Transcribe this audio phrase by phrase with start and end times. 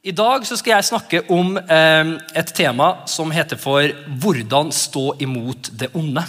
[0.00, 5.68] I dag skal jeg snakke om eh, et tema som heter for 'Hvordan stå imot
[5.76, 6.24] det onde'.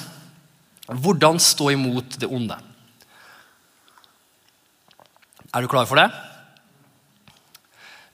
[0.88, 2.58] Hvordan stå imot det onde.
[5.54, 6.12] Er du klar for det?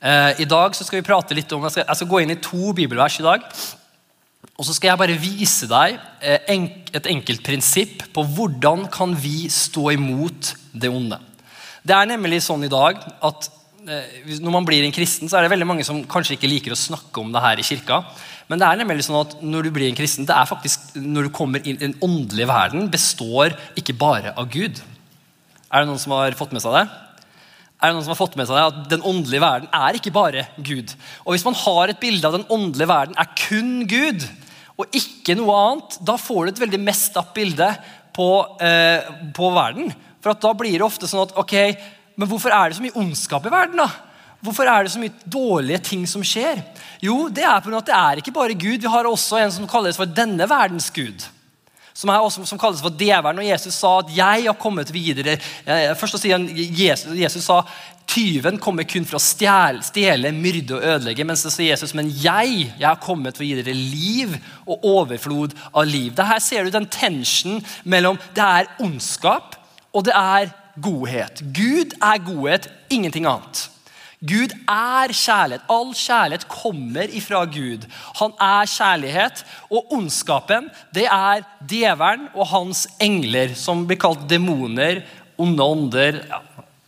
[0.01, 2.42] Eh, I dag skal vi prate litt om, jeg skal, jeg skal gå inn i
[2.42, 3.42] to bibelvers i dag.
[4.58, 9.18] Og så skal jeg bare vise deg eh, enk, et enkelt prinsipp på hvordan kan
[9.18, 11.18] vi stå imot det onde.
[11.82, 13.50] Det er nemlig sånn i dag at
[13.88, 16.79] når man blir en kristen, så er det veldig mange som kanskje ikke liker å
[16.79, 18.01] snakke om det her i kirka.
[18.51, 21.28] Men det er nemlig sånn at når du blir en kristen, det er faktisk, når
[21.28, 24.81] du kommer inn i den åndelige verden, består ikke bare av Gud.
[25.68, 26.86] Er det noen som har fått med seg det?
[27.78, 28.65] Er det noen som har fått med seg det?
[28.68, 30.95] At Den åndelige verden er ikke bare Gud.
[31.25, 34.25] Og Hvis man har et bilde av den åndelige verden er kun Gud,
[34.78, 37.69] og ikke noe annet, da får du et veldig mest up bilde
[38.14, 38.30] på,
[38.61, 39.94] eh, på verden.
[40.22, 41.56] For da blir det ofte sånn at ok,
[42.17, 43.78] men hvorfor er det så mye ondskap i verden?
[43.78, 43.88] da?
[44.42, 46.62] Hvorfor er det så mye dårlige ting som skjer?
[47.02, 48.81] Jo, det er på grunn av at det er ikke bare Gud.
[48.81, 51.26] Vi har også en som kalles for denne verdens Gud.
[51.98, 53.42] Som, også, som kalles for djevelen.
[53.42, 55.38] Og Jesus sa at 'jeg har kommet videre'.
[55.98, 57.64] Først å sier han, Jesus, Jesus sa
[58.08, 61.26] tyven kommer kun for å stjele, stjele, myrde og ødelegge.
[61.26, 64.38] Men så sier Jesus 'men jeg, jeg har kommet for å gi dere liv
[64.68, 66.16] og overflod av liv'.
[66.16, 69.56] Det her ser du den tensionen mellom det er ondskap
[69.94, 71.42] og det er godhet.
[71.56, 73.67] Gud er godhet, ingenting annet.
[74.17, 75.66] Gud er kjærlighet.
[75.69, 77.86] All kjærlighet kommer ifra Gud.
[78.17, 79.44] Han er kjærlighet.
[79.69, 85.03] Og ondskapen, det er djevelen og hans engler, som blir kalt demoner,
[85.38, 86.23] onde ånder.
[86.25, 86.42] Ja,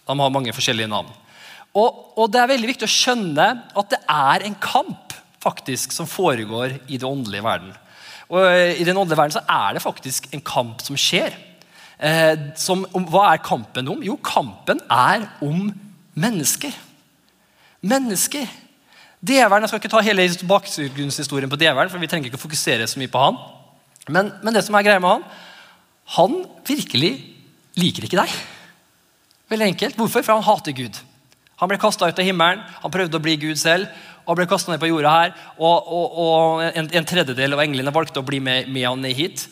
[0.09, 1.11] de har mange forskjellige navn.
[1.77, 3.45] Og, og, Det er veldig viktig å skjønne
[3.77, 7.75] at det er en kamp faktisk som foregår i den åndelige verden.
[8.29, 11.37] Og I den åndelige verden så er det faktisk en kamp som skjer.
[11.99, 14.03] Eh, som, hva er kampen om?
[14.03, 15.67] Jo, kampen er om
[16.15, 16.75] mennesker.
[17.83, 18.47] Mennesker.
[19.19, 22.87] Djevelen, Jeg skal ikke ta hele bakgrunnshistorien på djevelen, for vi trenger ikke å fokusere
[22.87, 23.39] så mye på han.
[24.07, 25.25] Men, men, det som er greia med han,
[26.15, 27.11] han virkelig
[27.75, 28.37] liker ikke deg.
[29.51, 29.99] Veldig enkelt.
[29.99, 30.23] Hvorfor?
[30.23, 31.01] For han hater Gud.
[31.59, 33.91] Han ble kasta ut av himmelen, han prøvde å bli Gud selv.
[34.29, 37.89] og ble kastet ned på jorda her, og, og, og en, en, tredjedel av englene
[37.89, 39.47] valgte å bli med, med han ned hit.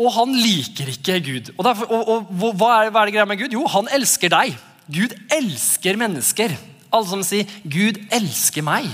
[0.00, 1.52] Og han liker ikke Gud.
[1.58, 3.54] Og, derfor, og hva, er, hva er det greia med Gud?
[3.58, 4.56] Jo, han elsker deg.
[4.90, 6.56] Gud elsker mennesker.
[6.90, 8.90] Alle som sier 'Gud elsker meg'.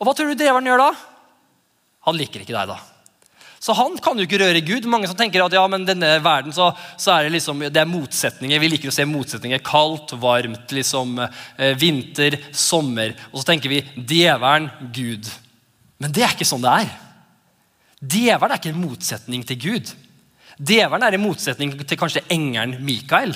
[0.00, 0.90] Og Hva tror du djevelen gjør da?
[2.08, 2.78] Han liker ikke deg, da.
[3.60, 4.86] Så han kan jo ikke røre Gud.
[4.88, 7.88] Mange som tenker at ja, men denne verden så, så er det liksom, det er
[7.88, 8.62] motsetninger.
[8.62, 9.60] Vi liker å se motsetninger.
[9.64, 13.12] Kaldt, varmt, liksom, eh, vinter, sommer.
[13.28, 15.28] Og så tenker vi djevelen, Gud.
[16.00, 16.94] Men det er ikke sånn det er.
[18.00, 19.92] Djevelen er ikke en motsetning til Gud.
[20.56, 23.34] Djevelen er en motsetning til kanskje engelen Mikael.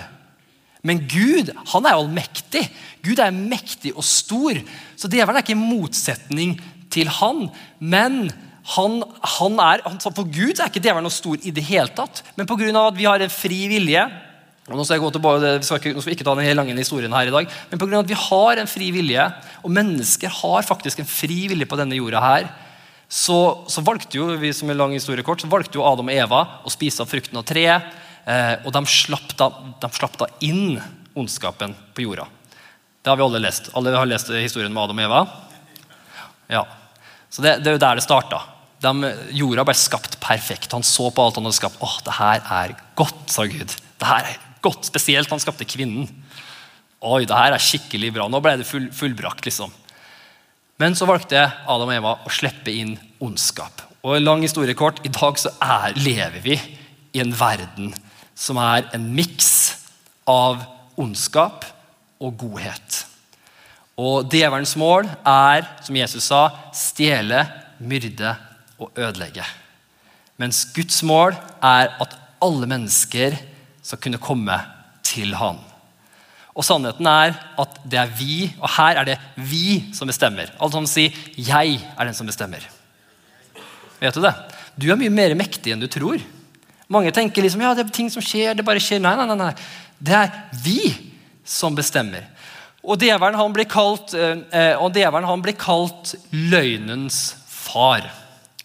[0.84, 2.64] Men Gud han er allmektig.
[3.04, 4.60] Gud er mektig og stor.
[4.96, 6.58] Så djevelen er ikke en motsetning
[6.92, 7.46] til han.
[7.80, 8.28] Men
[8.74, 9.00] han,
[9.38, 12.24] han er, for Gud er ikke djevelen noe stor i det hele tatt.
[12.36, 12.70] Men pga.
[12.86, 14.04] at vi har en fri vilje
[14.64, 16.46] og nå skal jeg gå tilbake, Vi skal ikke, nå skal vi ikke ta den
[16.46, 17.98] hele lange historien her i dag, men pga.
[17.98, 19.26] at vi har en fri vilje,
[19.60, 22.46] og mennesker har faktisk en fri vilje på denne jorda her,
[23.14, 26.16] så, så valgte jo vi som er lang historie kort, så valgte jo Adam og
[26.16, 27.92] Eva å spise av frukten av treet.
[28.26, 29.46] Eh, og de slapp, da,
[29.84, 30.80] de slapp, da, inn
[31.14, 32.24] ondskapen på jorda.
[33.04, 33.68] Det har vi alle lest.
[33.78, 35.20] Alle har lest historien med Adam og Eva?
[36.50, 36.64] Ja.
[37.30, 38.42] Så det, det er jo der det starta.
[38.82, 40.74] De, jorda ble skapt perfekt.
[40.74, 41.78] Han så på alt han hadde skapt.
[41.86, 43.78] Åh, det her er godt, sa Gud.
[43.78, 46.10] Det her er godt, Spesielt han skapte kvinnen.
[47.04, 48.26] Oi, det her er skikkelig bra.
[48.26, 49.70] Nå ble det full, fullbrakt, liksom.
[50.80, 53.84] Men så valgte Adam og Eva å slippe inn ondskap.
[54.04, 56.58] Og lang historie kort, I dag så er, lever vi
[57.14, 57.92] i en verden
[58.34, 59.52] som er en miks
[60.28, 60.64] av
[61.00, 61.64] ondskap
[62.20, 63.04] og godhet.
[63.94, 67.44] Og Djevelens mål er, som Jesus sa, stjele,
[67.78, 68.34] myrde
[68.82, 69.46] og ødelegge.
[70.42, 73.38] Mens Guds mål er at alle mennesker
[73.84, 74.58] skal kunne komme
[75.06, 75.60] til Han.
[76.54, 80.52] Og Sannheten er at det er vi, og her er det vi som bestemmer.
[80.58, 82.62] Alle sammen sier 'jeg er den som bestemmer'.
[84.00, 84.34] Vet du det?
[84.78, 86.20] Du er mye mer mektig enn du tror.
[86.88, 89.00] Mange tenker liksom, ja, det er ting som skjer, det bare skjer.
[89.00, 89.36] Nei, nei, nei.
[89.36, 89.54] nei.
[89.98, 90.32] Det er
[90.64, 90.94] vi
[91.44, 92.26] som bestemmer.
[92.84, 98.10] Og djevelen han blir kalt, eh, og djevelen, han blir kalt løgnens far.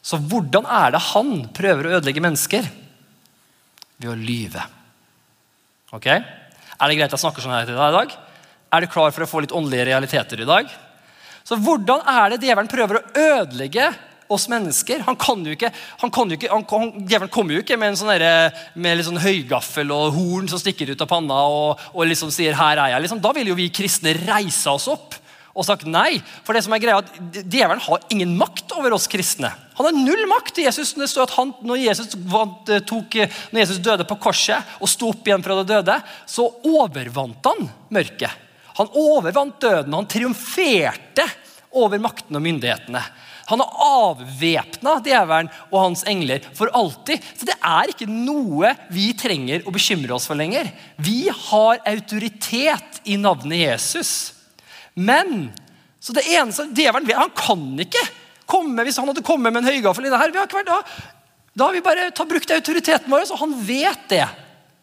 [0.01, 2.67] Så hvordan er det han prøver å ødelegge mennesker?
[3.99, 4.63] Ved å lyve.
[5.95, 6.07] Ok?
[6.79, 8.13] Er det greit jeg snakker sånn her til deg i dag?
[8.71, 10.69] Er du klar for å få litt åndelige realiteter i dag?
[11.43, 13.89] Så hvordan er det djevelen prøver å ødelegge
[14.29, 15.01] oss mennesker.
[15.07, 15.71] Han kan jo ikke,
[16.03, 18.99] han kan jo ikke, han, han, Djevelen kommer jo ikke med en sånn der, med
[18.99, 22.77] litt sånn høygaffel og horn som stikker ut av panna og, og liksom sier 'her
[22.77, 23.03] er jeg'.
[23.07, 25.17] Liksom, da vil jo vi kristne reise oss opp
[25.55, 26.19] og sagt nei.
[26.45, 29.51] For det som er greia, at Djevelen har ingen makt over oss kristne.
[29.79, 30.61] Han har null makt.
[30.61, 33.17] Jesus, det står at han, når, Jesus vant, tok,
[33.53, 35.97] når Jesus døde på korset og sto opp igjen fra det døde,
[36.29, 38.45] så overvant han mørket.
[38.79, 39.95] Han overvant døden.
[39.95, 41.25] Han triumferte
[41.79, 43.01] over makten og myndighetene.
[43.49, 47.23] Han har avvæpna djevelen og hans engler for alltid.
[47.33, 50.69] Så det er ikke noe vi trenger å bekymre oss for lenger.
[51.01, 54.11] Vi har autoritet i navnet Jesus.
[54.95, 55.49] Men
[55.99, 58.03] så det eneste, djevelen han kan ikke
[58.49, 60.33] komme hvis han hadde kommet med en høygaffel i det her.
[60.33, 60.79] Da,
[61.53, 64.25] da har vi bare ta, brukt autoriteten vår, og han vet det.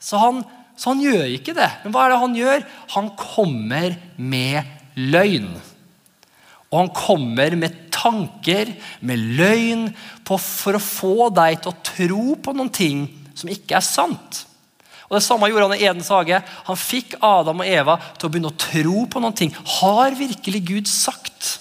[0.02, 0.42] Så han,
[0.76, 1.70] så han gjør ikke det.
[1.84, 2.66] Men hva er det han gjør?
[2.94, 5.48] Han kommer med løgn.
[6.70, 9.88] Og han kommer med tanker, med løgn,
[10.26, 13.06] på, for å få deg til å tro på noen ting
[13.36, 14.44] som ikke er sant.
[15.06, 16.40] Og Det samme gjorde han i Edens hage.
[16.66, 19.54] Han fikk Adam og Eva til å begynne å tro på noen ting.
[19.78, 21.60] Har virkelig Gud sagt?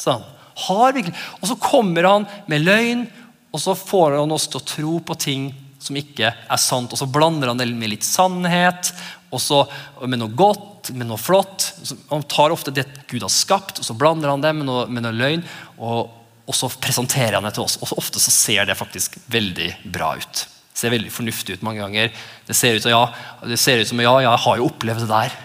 [0.00, 0.26] sa han.
[0.68, 1.16] Har virkelig.
[1.40, 3.06] Og så kommer han med løgn,
[3.54, 5.48] og så får han oss til å tro på ting
[5.82, 6.92] som ikke er sant.
[6.92, 8.92] Og så blander han det med litt sannhet,
[9.30, 9.62] og så
[10.04, 11.70] med noe godt, med noe flott.
[12.10, 15.06] Han tar ofte det Gud har skapt, og så blander han det med noe, med
[15.06, 15.44] noe løgn.
[15.78, 16.14] Og,
[16.46, 17.78] og, så presenterer han det til oss.
[17.82, 20.46] Og ofte så ser det faktisk veldig bra ut.
[20.78, 22.12] Ser veldig fornuftig ut mange ganger.
[22.46, 23.04] Det ser ut som ja,
[23.42, 25.36] ut som, ja, jeg har jo opplevd det der.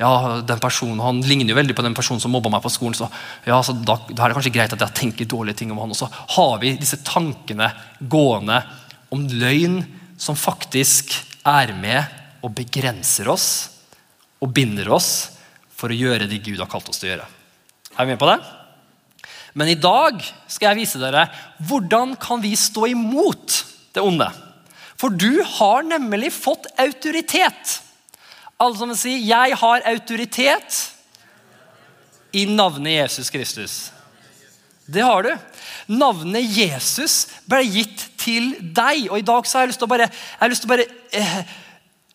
[0.00, 2.94] Ja, den personen, Han ligner jo veldig på den personen som mobba meg på skolen.
[2.96, 3.10] så,
[3.44, 5.90] ja, så da, da, er det kanskje greit at jeg tenker dårlige ting om han.
[5.92, 7.68] Og så har vi disse tankene
[8.00, 8.62] gående
[9.12, 9.82] om løgn
[10.20, 11.12] som faktisk
[11.44, 12.06] er med
[12.40, 13.48] og begrenser oss
[14.40, 15.10] og binder oss
[15.76, 17.28] for å gjøre det Gud har kalt oss til å gjøre.
[17.98, 18.38] Er vi med på det?
[19.52, 21.26] Men i dag skal jeg vise dere
[21.68, 24.28] hvordan kan vi stå imot det onde.
[25.00, 27.78] For du har nemlig fått autoritet.
[28.60, 30.90] Alle som vil si 'Jeg har autoritet'
[32.32, 33.92] i navnet Jesus Kristus.
[34.86, 35.32] Det har du.
[35.86, 39.08] Navnet Jesus ble gitt til deg.
[39.10, 40.74] Og i dag så har jeg lyst til å bare, jeg har lyst til å
[40.74, 41.42] bare eh,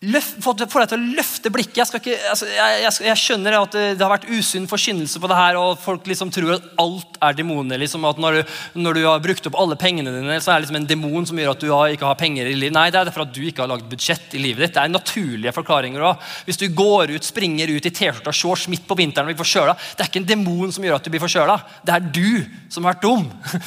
[0.04, 1.78] løft, få deg til å løfte blikket.
[1.80, 5.38] Jeg, ikke, altså, jeg, jeg, jeg, skjønner at det har vært usunn forkynnelse på det
[5.38, 7.80] her, og folk liksom tror at alt er demoner.
[7.80, 10.66] Liksom, at når du, når du, har brukt opp alle pengene dine, så er det
[10.66, 12.76] liksom en demon som gjør at du har, ikke har penger i livet.
[12.76, 14.74] Nei, det er derfor at du ikke har lagd budsjett i livet ditt.
[14.76, 16.34] Det er naturlige forklaringer også.
[16.50, 19.76] Hvis du går ut, springer ut i T-skjorta shorts midt på vinteren og blir forkjøla,
[19.96, 21.56] det er ikke en demon som gjør at du blir forkjøla.
[21.86, 22.28] Det er du
[22.68, 23.24] som har vært dum,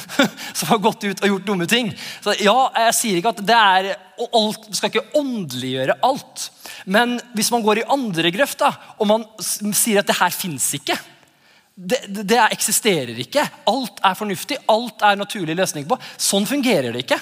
[0.60, 1.90] som har gått ut og gjort dumme ting.
[2.22, 2.56] Så ja,
[2.86, 6.50] jeg sier ikke at det er og alt, Du skal ikke åndeliggjøre alt.
[6.86, 10.68] Men hvis man går i andre grøft da, og man sier at det her fins
[10.78, 10.98] ikke
[11.80, 13.44] det, det, det, eksisterer ikke.
[13.70, 15.96] Alt er fornuftig, alt er naturlig løsning på.
[16.20, 17.20] Sånn fungerer det ikke.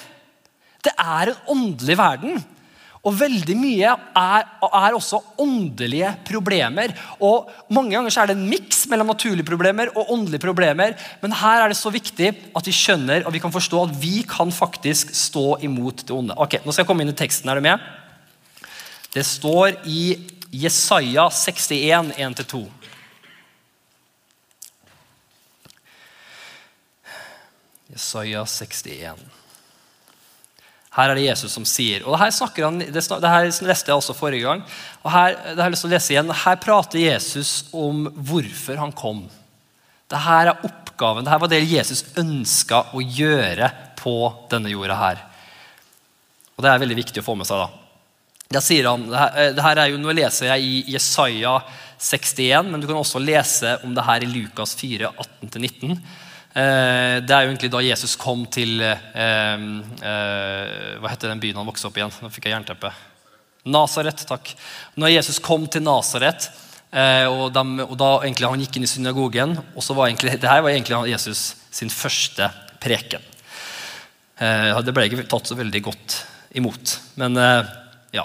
[0.82, 2.40] Det er en åndelig verden.
[3.06, 6.94] Og veldig mye er, er, også åndelige problemer.
[7.22, 10.96] Og Mange ganger så er det en miks mellom naturlige problemer og åndelige problemer.
[11.22, 14.22] Men her er det så viktig at vi skjønner og vi kan forstå at vi
[14.28, 16.36] kan faktisk stå imot det onde.
[16.36, 17.50] Ok, Nå skal jeg komme inn i teksten.
[17.50, 17.86] Er du med?
[19.14, 20.18] Det står i
[20.50, 22.66] Jesaja 61, 1-2.
[27.88, 29.38] Jesaja 61.
[30.98, 32.02] Her er det Jesus som sier.
[32.02, 32.32] og her,
[32.64, 34.64] han, det her leste jeg også forrige gang.
[35.04, 36.32] og her, det har jeg lyst til å lese igjen.
[36.44, 39.22] Her prater Jesus om hvorfor han kom.
[40.10, 44.17] Dette er oppgaven, dette var det Jesus ønska å gjøre på
[44.50, 45.22] denne jorda her.
[46.56, 47.62] Og Det er veldig viktig å få med seg.
[47.62, 47.69] da.
[48.58, 51.60] Jeg sier han, det her, det her er jo, Nå leser jeg i Jesaja
[52.00, 55.12] 61, men du kan også lese om det her i Lukas 4,
[55.46, 55.94] 18-19.
[56.58, 61.60] Eh, det er jo egentlig da Jesus kom til eh, eh, Hva heter den byen
[61.60, 62.15] han vokste opp igjen?
[62.22, 62.91] Nå fikk jeg jernteppe.
[63.69, 64.24] Nasaret.
[64.27, 64.50] Takk.
[64.98, 66.48] Når Jesus kom til Nasaret,
[67.29, 70.62] og, og, da egentlig han gikk inn i synagogen og så var egentlig, det her
[70.65, 72.46] var egentlig Jesus sin første
[72.81, 73.20] preken.
[74.38, 76.17] Det ble ikke tatt så veldig godt
[76.56, 76.94] imot.
[77.20, 77.36] Men
[78.17, 78.24] ja,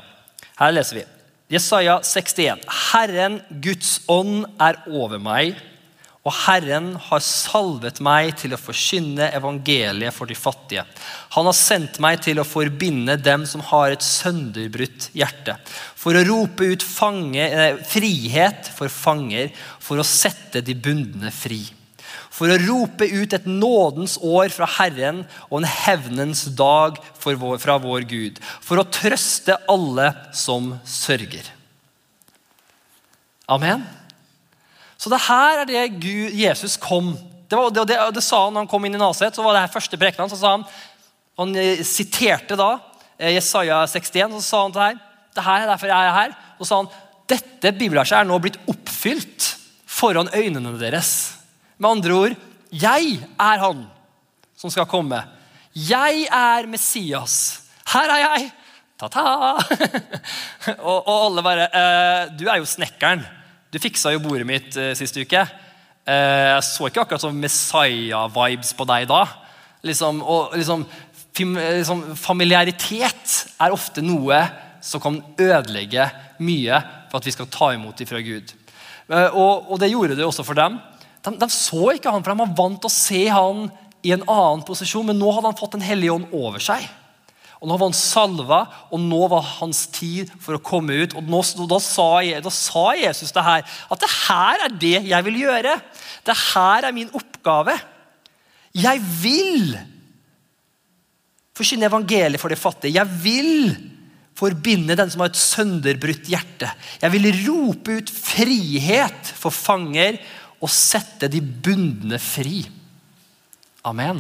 [0.62, 1.04] her leser vi.
[1.52, 2.63] Jesaja 61.
[2.94, 5.60] Herren Guds ånd er over meg
[6.24, 10.86] og Herren har salvet meg til å forkynne evangeliet for de fattige.
[11.36, 15.58] Han har sendt meg til å forbinde dem som har et sønderbrutt hjerte.
[16.00, 21.65] For å rope ut fange, eh, frihet for fanger, for å sette de bundne fri.
[22.32, 27.77] For å rope ut et nådens år fra Herren og en hevnens dag vår, fra
[27.77, 28.39] vår Gud.
[28.62, 31.51] For å trøste alle som sørger.
[33.50, 33.84] Amen.
[35.04, 37.12] Så det her er det Gud, Jesus kom.
[37.52, 39.36] Det, var, det, det, det sa han når han kom inn i Naset.
[39.36, 40.64] så var det her første prekenen, så sa Han
[41.40, 42.76] han eh, siterte da
[43.18, 45.02] eh, Jesaja 61, så sa han til her,
[45.34, 46.36] det her er derfor jeg er her.
[46.60, 46.92] Og sa han
[47.34, 49.54] dette bibelverset er nå blitt oppfylt
[49.90, 51.12] foran øynene deres.
[51.82, 52.36] Med andre ord,
[52.70, 53.86] jeg er han
[54.60, 55.24] som skal komme.
[55.74, 57.64] Jeg er Messias.
[57.90, 58.52] Her er jeg.
[59.02, 59.24] Ta-ta!
[60.88, 63.24] og, og, alle bare eh, Du er jo snekkeren.
[63.74, 65.39] Du fiksa jo bordet mitt uh, sist uke.
[66.06, 69.24] Uh, jeg så ikke akkurat sånn Messiah-vibes på deg da.
[69.84, 70.84] Liksom, og liksom,
[71.42, 74.44] liksom, familiaritet er ofte noe
[74.84, 76.06] som kan ødelegge
[76.44, 78.53] mye for at vi skal ta imot ifra Gud.
[79.10, 80.77] Uh, og, og det gjorde det også for dem.
[81.25, 83.65] De, de, så ikke han, for de var vant til å se han
[84.03, 86.86] i en annen posisjon, men nå hadde han fått Den hellige ånd over seg.
[87.63, 88.58] Og Nå var han salva,
[88.91, 91.13] og nå var hans tid for å komme ut.
[91.15, 91.39] Og, nå,
[91.72, 92.08] da, sa,
[92.43, 95.77] da, sa, Jesus det her, at det her er det jeg vil gjøre.
[96.27, 97.77] Det her er min oppgave.
[98.75, 99.77] Jeg vil
[101.55, 102.98] forkynne evangeliet for de fattige.
[102.98, 103.72] Jeg vil
[104.36, 106.67] forbinde den som har et sønderbrutt hjerte.
[107.00, 110.17] Jeg vil rope ut frihet for fanger
[110.60, 112.65] og sette de bundne fri.
[113.88, 114.20] Amen.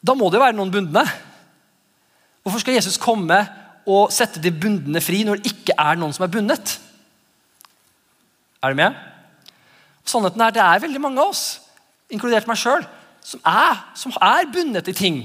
[0.00, 1.04] Da må det jo være noen bundne.
[2.42, 3.38] Hvorfor skal Jesus komme
[3.86, 6.76] og sette de bundne fri når det ikke er noen som er bundet?
[8.62, 8.98] Er du med?
[10.06, 11.60] Sannheten er det er veldig mange av oss,
[12.10, 12.84] inkludert meg sjøl,
[13.22, 13.40] som,
[13.94, 15.22] som, er bundet i ting.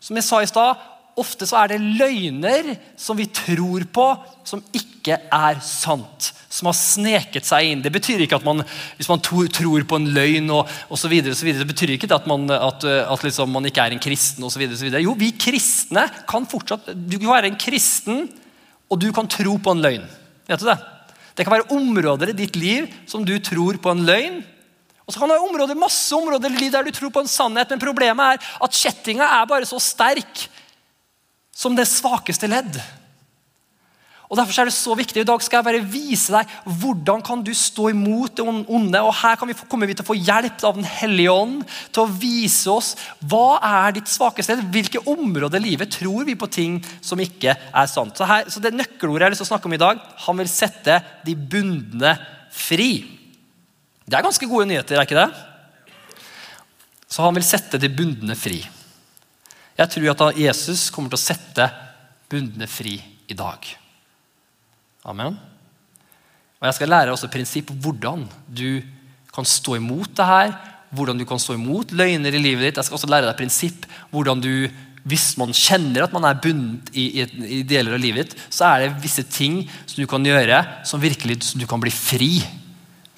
[0.00, 0.80] Som jeg sa i stad,
[1.20, 4.06] ofte så er det løgner som vi tror på,
[4.46, 6.32] som ikke er sant.
[6.48, 7.82] Som har sneket seg inn.
[7.84, 8.62] Det betyr ikke at man,
[8.96, 11.94] Hvis man tror på en løgn, og, og så videre, og så videre, det betyr
[11.94, 14.46] ikke at man, at, at liksom man ikke er en kristen.
[14.58, 15.02] Videre.
[15.04, 18.28] Jo, vi kristne kan fortsatt Du kan være en kristen,
[18.88, 20.06] og du kan tro på en løgn.
[20.48, 20.78] Vet du det?
[21.36, 24.40] Det kan være områder i ditt liv som du tror på en løgn.
[25.08, 27.80] Og så kan det være områder, masse områder der du tror på en sannhet, men
[27.80, 30.48] problemet er at kjettinga er bare så sterk
[31.58, 32.78] som det svakeste ledd.
[34.28, 35.22] Og Derfor er det så viktig.
[35.22, 36.50] I dag skal jeg bare vise deg
[36.82, 39.00] hvordan kan du stå imot det onde.
[39.00, 42.12] og Her vi, kommer vi til å få hjelp av Den hellige ånd til å
[42.12, 42.92] vise oss
[43.24, 44.68] hva er ditt svakeste ledd.
[44.74, 48.20] Hvilke områder i livet tror vi på ting som ikke er sant.
[48.20, 50.42] Så, her, så Det nøkkelordet jeg har lyst til å snakke om i dag, han
[50.44, 52.18] vil sette de bundne
[52.52, 52.92] fri.
[54.04, 55.30] Det er ganske gode nyheter, er ikke det?
[57.08, 58.60] Så han vil sette de bundne fri.
[59.78, 61.68] Jeg tror at Jesus kommer til å sette
[62.30, 62.96] bundne fri
[63.30, 63.62] i dag.
[65.06, 65.38] Amen.
[66.58, 68.82] Og Jeg skal lære også prinsipp hvordan du
[69.34, 70.52] kan stå imot det her.
[70.90, 72.80] Hvordan du kan stå imot løgner i livet ditt.
[72.80, 74.66] Jeg skal også lære deg prinsipp hvordan du,
[75.06, 78.72] hvis man kjenner at man er bundet i, i, i, deler av livet ditt, så
[78.72, 80.58] er det visse ting som du kan gjøre
[80.88, 82.32] som virkelig som du kan bli fri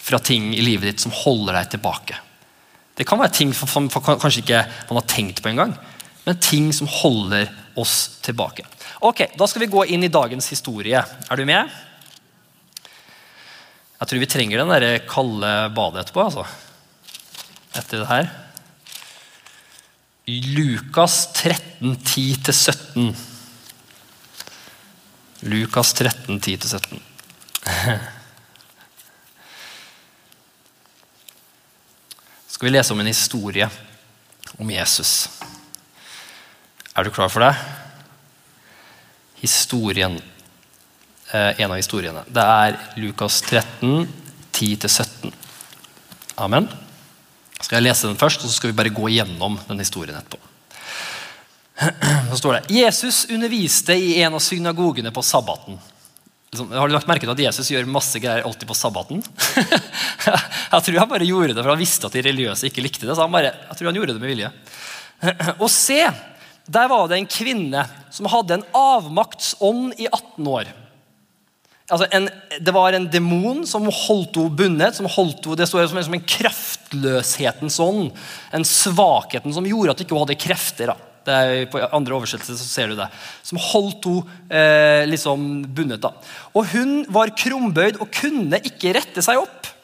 [0.00, 2.20] fra ting i livet ditt som holder deg tilbake.
[3.00, 5.72] Det kan være ting som kanskje ikke man har tenkt på engang
[6.30, 8.62] men ting som holder oss tilbake.
[9.00, 11.02] Ok, Da skal vi gå inn i dagens historie.
[11.02, 11.68] Er du med?
[13.98, 16.22] Jeg tror vi trenger den der kalde badet etterpå.
[16.28, 16.46] altså.
[17.74, 18.30] Etter det her.
[20.54, 23.14] Lukas 13, 10-17.
[25.50, 27.00] Lukas 13, 10-17.
[32.46, 33.70] skal vi lese om en historie
[34.58, 35.28] om Jesus.
[36.94, 37.54] Er du klar for det?
[39.40, 40.18] Historien.
[41.30, 42.24] Eh, en av historiene.
[42.26, 44.08] Det er Lukas 13,
[44.50, 45.30] 10-17.
[46.42, 46.66] Amen.
[47.60, 50.40] Skal jeg lese den først, og så skal vi bare gå gjennom den historien etterpå.
[52.30, 55.78] Så står det Jesus underviste i en av synagogene på sabbaten.
[56.50, 59.22] Liksom, har du lagt merke til at Jesus gjør masse greier alltid på sabbaten?
[60.26, 63.14] jeg tror han bare gjorde det for han visste at de religiøse ikke likte det.
[63.14, 64.50] så han bare, jeg tror han gjorde det med vilje.
[65.62, 66.02] Og se,
[66.70, 70.70] der var det en kvinne som hadde en avmaktsånd i 18 år.
[71.90, 72.28] Altså en,
[72.62, 74.94] det var en demon som holdt henne bundet.
[74.94, 78.12] som holdt henne, Det står som en, som en kraftløshetens ånd.
[78.54, 80.92] En svakheten som gjorde at hun ikke hadde krefter.
[80.92, 80.96] Da.
[81.26, 83.10] Det er, på andre oversettelser så ser du det.
[83.42, 86.06] Som holdt henne eh, liksom bundet.
[86.54, 89.74] Og Hun var krumbøyd og kunne ikke rette seg opp.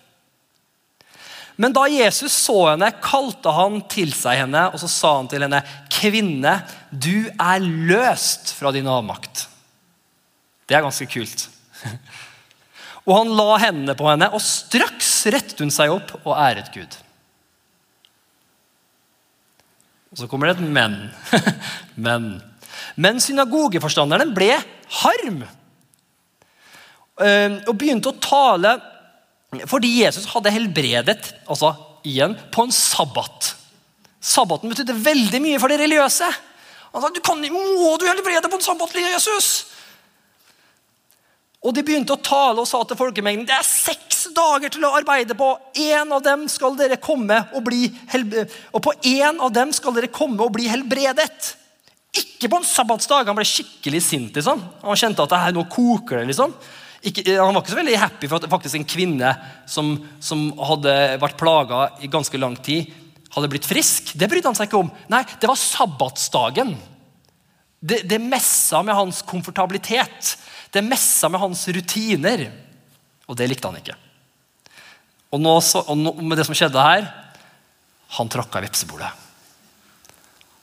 [1.56, 5.46] Men da Jesus så henne, kalte han til seg henne, og så sa han til
[5.46, 5.62] henne,
[5.96, 6.58] 'Kvinne,
[6.92, 9.46] du er løst fra din avmakt.'
[10.66, 11.48] Det er ganske kult.
[13.06, 16.96] Og han la hendene på henne, og straks rettet hun seg opp og æret Gud.
[20.10, 20.96] Og så kommer det et men.
[22.06, 22.26] men.
[22.98, 24.56] Men synagogeforstanderen ble
[25.02, 25.44] harm
[27.16, 28.74] og begynte å tale
[29.70, 31.70] fordi Jesus hadde helbredet altså
[32.06, 33.54] igjen på en sabbat.
[34.26, 36.28] Sabbaten betydde veldig mye for de religiøse.
[36.92, 39.50] Han sa, du kan, må du helbrede på en sabbat, Jesus?
[41.66, 44.94] Og de begynte å tale og sa til folkemengden det er seks dager til å
[44.98, 45.50] arbeide på.
[45.88, 47.88] En av dem skal dere komme og bli
[48.72, 51.54] og på én av dem skal dere komme og bli helbredet.
[52.16, 53.28] Ikke på en sabbatsdag.
[53.28, 54.36] Han ble skikkelig sint.
[54.38, 54.62] liksom.
[54.82, 56.28] Han kjente at det her nå koker det.
[56.30, 56.54] liksom.
[57.06, 59.32] Ikke, han var ikke så veldig happy for at faktisk en kvinne
[59.70, 59.92] som,
[60.22, 62.88] som hadde vært plaga i ganske lang tid,
[63.34, 64.14] hadde blitt frisk.
[64.18, 64.92] Det brydde han seg ikke om.
[65.12, 66.74] Nei, det var sabbatsdagen.
[67.80, 70.36] Det, det messa med hans komfortabilitet.
[70.72, 72.46] Det messa med hans rutiner.
[73.26, 73.96] Og det likte han ikke.
[75.34, 77.08] Og, nå, og nå, med det som skjedde her
[78.14, 79.08] Han tråkka i vepsebordet.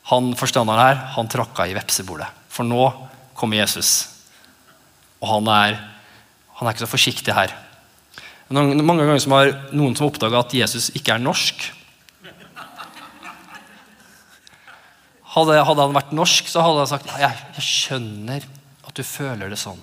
[0.08, 2.26] Han forstanderen her, han tråkka i vepsebordet.
[2.52, 2.88] For nå
[3.36, 4.08] kommer Jesus.
[5.20, 5.76] Og han er,
[6.56, 7.52] han er ikke så forsiktig her.
[8.52, 11.68] Mange ganger har noen som oppdaga at Jesus ikke er norsk.
[15.34, 18.44] Hadde, hadde, han vært norsk, så hadde han sagt jeg, jeg skjønner
[18.86, 19.80] at du føler det sånn.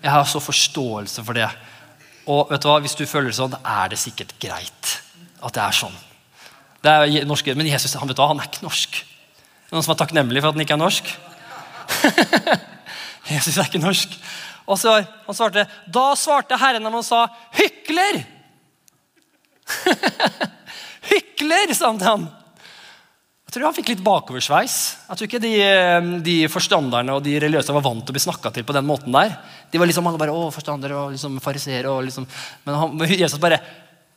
[0.00, 1.48] Jeg har så forståelse for det.
[2.30, 4.94] Og vet du hva, hvis du føler det sånn, er det sikkert greit
[5.44, 5.98] at det er sånn.
[6.80, 8.98] Det er norsk, men Jesus han, vet du hva, han er ikke norsk.
[9.72, 11.12] Noen som er takknemlig for at han ikke er norsk?
[13.34, 14.16] Jesus er ikke norsk.
[14.66, 18.24] Og så han svarte, Da svarte Herren når han sa 'hykler'.
[21.10, 22.26] hykler, sa han til ham.
[23.46, 24.76] Jeg tror han fikk litt bakoversveis.
[25.06, 28.24] Jeg tror ikke de, eh, de forstanderne og de religiøse var vant til å bli
[28.24, 29.36] snakka til på den måten der.
[29.70, 31.92] De var liksom alle bare, å, forstandere og liksom fariseere.
[32.08, 32.26] Liksom.
[32.66, 33.62] Men han, Jesus bare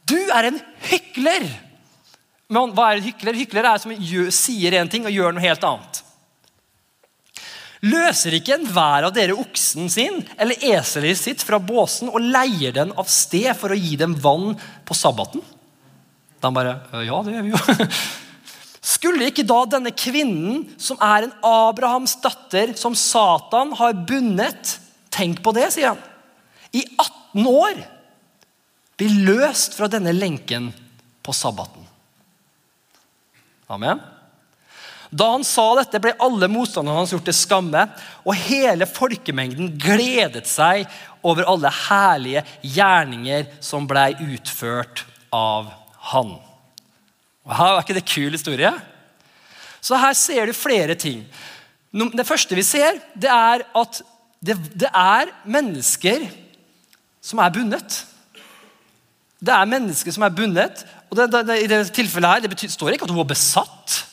[0.10, 1.46] Du er en hykler!
[2.50, 3.38] Men hva er en hykler?
[3.38, 6.02] Hykler er som gjør, sier én ting og gjør noe helt annet.
[7.86, 12.92] Løser ikke enhver av dere oksen sin eller eselet sitt fra båsen og leier den
[12.98, 15.46] av sted for å gi dem vann på sabbaten?
[16.44, 17.88] Han bare Ja, det gjør vi jo.
[18.90, 24.78] Skulle ikke da denne kvinnen, som er en Abrahams datter, som Satan har bundet
[25.10, 26.04] Tenk på det, sier han.
[26.72, 27.80] I 18 år
[29.00, 30.70] bli løst fra denne lenken
[31.26, 31.84] på sabbaten.
[33.74, 34.00] Amen.
[35.10, 37.88] Da han sa dette, ble alle motstanderne hans gjort til skamme,
[38.22, 40.86] og hele folkemengden gledet seg
[41.26, 45.72] over alle herlige gjerninger som blei utført av
[46.12, 46.36] han.
[47.46, 48.72] Og her er ikke det kul historie?
[49.82, 51.24] Så her ser du flere ting.
[51.92, 54.02] Det første vi ser, det er at
[54.40, 56.28] det, det er mennesker
[57.22, 58.04] som er bundet.
[59.40, 60.86] Det er mennesker som er bundet.
[61.10, 64.04] og det, det, I dette tilfellet her, det betyr, står ikke at hun var besatt.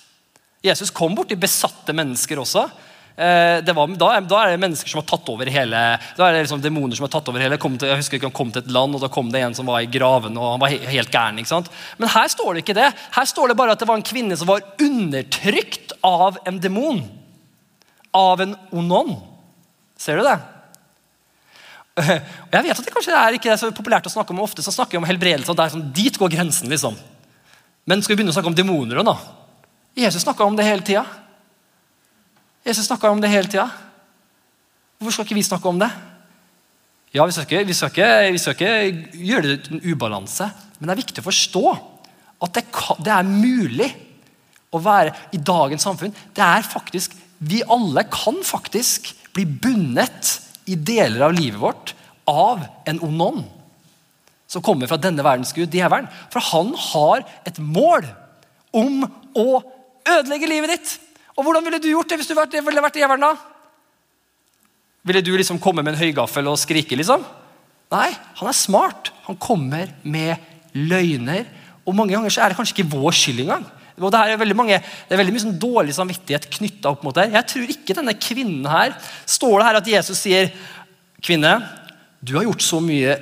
[0.65, 2.67] Jesus kom borti besatte mennesker også.
[3.17, 5.79] Eh, var, da, da, er det mennesker som har tatt over hele
[6.19, 8.35] Da er det liksom demoner som har tatt over hele til, Jeg husker ikke Han
[8.37, 10.37] kom til et land, og da kom det en som var i graven.
[10.37, 11.71] og han var helt gæren, ikke sant?
[11.97, 12.91] Men her står det ikke det.
[13.17, 17.01] Her står det bare at det var en kvinne som var undertrykt av en demon.
[18.13, 19.17] Av en onon.
[19.97, 20.37] Ser du det?
[21.97, 22.05] Og
[22.53, 24.75] jeg vet at det kanskje er ikke er så populært å snakke om ofte så
[24.75, 25.49] snakker vi om helbredelse.
[25.49, 27.01] og det er sånn, Dit går grensen, liksom.
[27.89, 29.01] Men skal vi begynne å snakke om demoner?
[29.01, 29.17] da?
[29.97, 31.07] Jesus snakka om det hele tida.
[32.67, 33.69] Jesus snakka om det hele tida.
[34.99, 35.91] Hvorfor skal ikke vi snakke om det?
[37.15, 40.49] Ja, vi skal, ikke, vi, skal ikke, vi skal ikke, gjøre det til en ubalanse,
[40.79, 41.63] men det er viktig å forstå
[42.45, 42.65] at det,
[43.07, 43.89] det, er mulig
[44.75, 46.13] å være i dagens samfunn.
[46.35, 50.33] Det er faktisk, Vi alle kan faktisk bli bundet
[50.67, 51.93] i deler av livet vårt
[52.27, 53.43] av en ond ånd
[54.49, 56.09] som kommer fra denne verdens gud, djevelen.
[56.33, 58.07] For han har et mål
[58.77, 59.05] om
[59.37, 59.49] å
[60.07, 60.95] ødelegge livet ditt.
[61.37, 63.35] Og hvordan ville du gjort det hvis du ville vært djevelen da?
[65.07, 67.23] Ville du liksom komme med en høygaffel og skrike, liksom?
[67.95, 68.09] Nei,
[68.41, 69.13] han er smart.
[69.29, 70.41] Han kommer med
[70.75, 71.45] løgner.
[71.87, 73.67] Og mange ganger så er det kanskje ikke vår skyld engang.
[73.97, 77.17] Og det, er veldig mange, det er veldig mye sånn dårlig samvittighet knytta opp mot
[77.17, 77.31] det.
[77.33, 78.93] Jeg tror ikke denne kvinnen her
[79.25, 80.51] Står det her at Jesus sier
[81.25, 81.55] Kvinne,
[82.21, 83.15] du har gjort så mye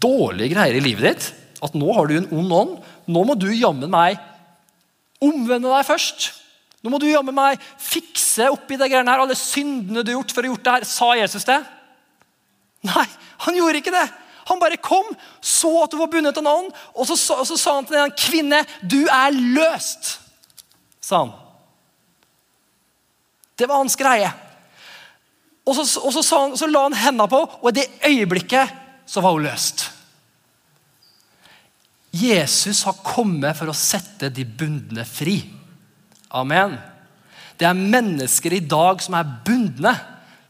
[0.00, 1.26] dårlige greier i livet ditt
[1.66, 2.72] at nå har du en ond ånd.
[3.12, 4.16] Nå må du jammen meg
[5.22, 6.30] omvende deg først.
[6.86, 10.34] Nå må du jammen meg fikse oppi det greiene her, alle syndene du har gjort
[10.36, 10.84] for å ha gjort det her.
[10.86, 11.56] Sa Jesus det?
[12.86, 13.06] Nei,
[13.42, 14.04] han gjorde ikke det.
[14.46, 15.08] Han bare kom,
[15.42, 17.98] så at du var bundet av en ånd, og så, så, så sa han til
[17.98, 20.20] den kvinne, 'Du er løst',
[21.02, 21.34] sa han.
[23.58, 24.30] Det var hans greie.
[25.66, 28.78] Og så, og så, han, så la han hendene på, og i det øyeblikket
[29.10, 29.88] så var hun løst.
[32.14, 35.40] Jesus har kommet for å sette de bundne fri.
[36.36, 36.76] Amen.
[37.56, 39.94] Det er mennesker i dag som er bundne,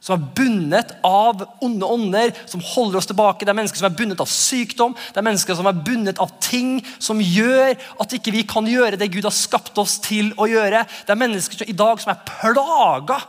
[0.03, 3.46] som er bundet av onde ånder, som holder oss tilbake.
[3.46, 6.35] Det er mennesker som er bundet av sykdom, det er mennesker som er bundet av
[6.42, 10.49] ting som gjør at ikke vi kan gjøre det Gud har skapt oss til å
[10.51, 10.85] gjøre.
[11.07, 13.20] Det er mennesker som, i dag som er plaga.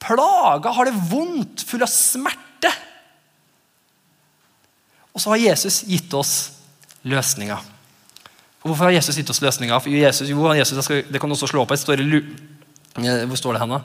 [0.00, 2.72] Plaga, har det vondt, full av smerte.
[5.10, 6.34] Og så har Jesus gitt oss
[7.02, 7.79] løsninger.
[8.60, 9.80] Hvorfor har Jesus gitt oss løsninger?
[9.80, 11.76] For Jesus, jo, Jesus, skal, det kan også slå på.
[11.76, 12.22] Det står i,
[13.24, 13.78] hvor står det henne?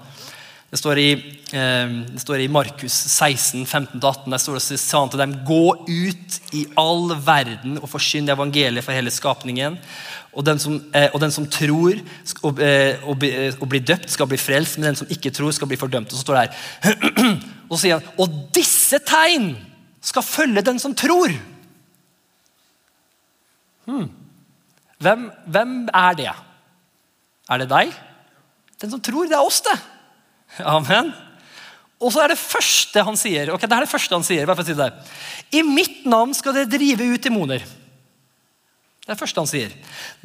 [0.72, 1.12] Det står i,
[1.56, 4.34] eh, det står i Markus 16, 15-18.
[4.34, 8.84] Der står det sa han til dem, gå ut i all verden og forsyn evangeliet
[8.84, 9.78] for hele skapningen.
[10.36, 12.02] Og den som, eh, og den som tror
[12.44, 13.24] og, eh, og,
[13.62, 16.12] og, blir døpt, skal bli frelst, men den som ikke tror, skal bli fordømt.
[16.12, 17.00] Og så står det her,
[17.70, 19.54] og så sier han, og disse tegn
[20.04, 21.32] skal følge den som tror.
[23.86, 24.10] Hmm.
[25.04, 26.34] Hvem, hvem er det?
[27.52, 27.94] Er det deg?
[28.82, 29.76] Den som tror, det er oss, det.
[30.66, 31.14] Amen.
[32.02, 33.54] Og så er det første han sier.
[33.54, 34.92] ok, det er det første han sier, bare for å si det.
[35.56, 37.64] I mitt navn skal dere drive ut demoner.
[39.06, 39.74] Det er det første han sier.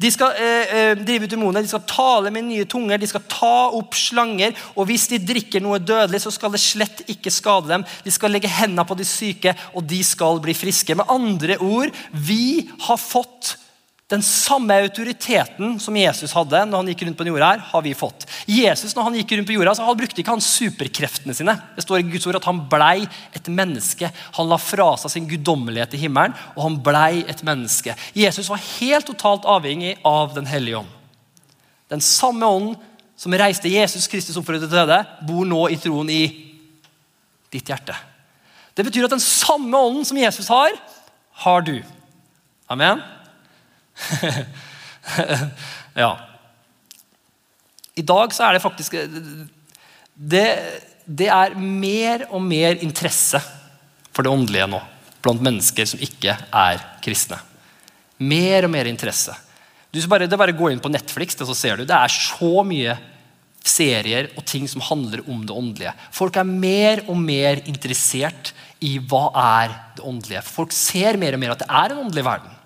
[0.01, 3.21] De skal eh, eh, drive ut demoner, de skal tale med nye tunger, de skal
[3.29, 4.55] ta opp slanger.
[4.73, 7.85] Og hvis de drikker noe dødelig, så skal det slett ikke skade dem.
[8.01, 10.97] De skal legge hendene på de syke, og de skal bli friske.
[10.97, 13.53] Med andre ord, vi har fått
[14.11, 17.93] den samme autoriteten som Jesus hadde når han gikk rundt på jorda, her, har vi
[17.95, 18.25] fått.
[18.49, 21.55] Jesus når han gikk rundt på jorda, så han brukte ikke han superkreftene sine.
[21.77, 23.05] Det står i Guds ord at Han blei
[23.37, 24.09] et menneske.
[24.35, 27.95] Han la fra seg sin guddommelighet i himmelen, og han blei et menneske.
[28.17, 30.91] Jesus var helt totalt avhengig av Den hellige ånd.
[31.91, 32.75] Den samme ånden
[33.19, 36.23] som reiste Jesus Kristus opp fra de døde, bor nå i troen i
[37.53, 37.95] ditt hjerte.
[38.75, 40.75] Det betyr at den samme ånden som Jesus har,
[41.45, 41.77] har du.
[42.71, 43.03] Amen.
[46.03, 46.11] ja.
[47.95, 48.95] I dag så er det faktisk
[50.13, 50.47] det,
[51.05, 53.41] det, er mer og mer interesse
[54.11, 54.81] for det åndelige nå
[55.21, 57.37] blant mennesker som ikke er kristne.
[58.21, 59.35] Mer og mer interesse.
[59.91, 61.85] Du bare, det bare gå inn på Netflix, så ser du.
[61.85, 62.95] Det er så mye
[63.61, 65.93] serier og ting som handler om det åndelige.
[66.15, 70.41] Folk er mer og mer interessert i hva er det åndelige.
[70.47, 72.57] Folk ser mer og mer at det er en åndelig verden.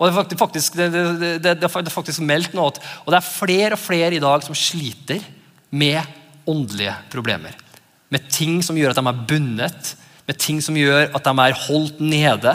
[0.00, 0.86] Og det er faktisk, det,
[1.20, 4.56] det, det, er faktisk meldt at og det er flere og flere i dag som
[4.56, 5.20] sliter
[5.70, 6.00] med
[6.48, 7.52] åndelige problemer.
[8.08, 9.92] Med ting som gjør at de er bundet,
[10.24, 12.54] med ting som gjør at de er holdt nede.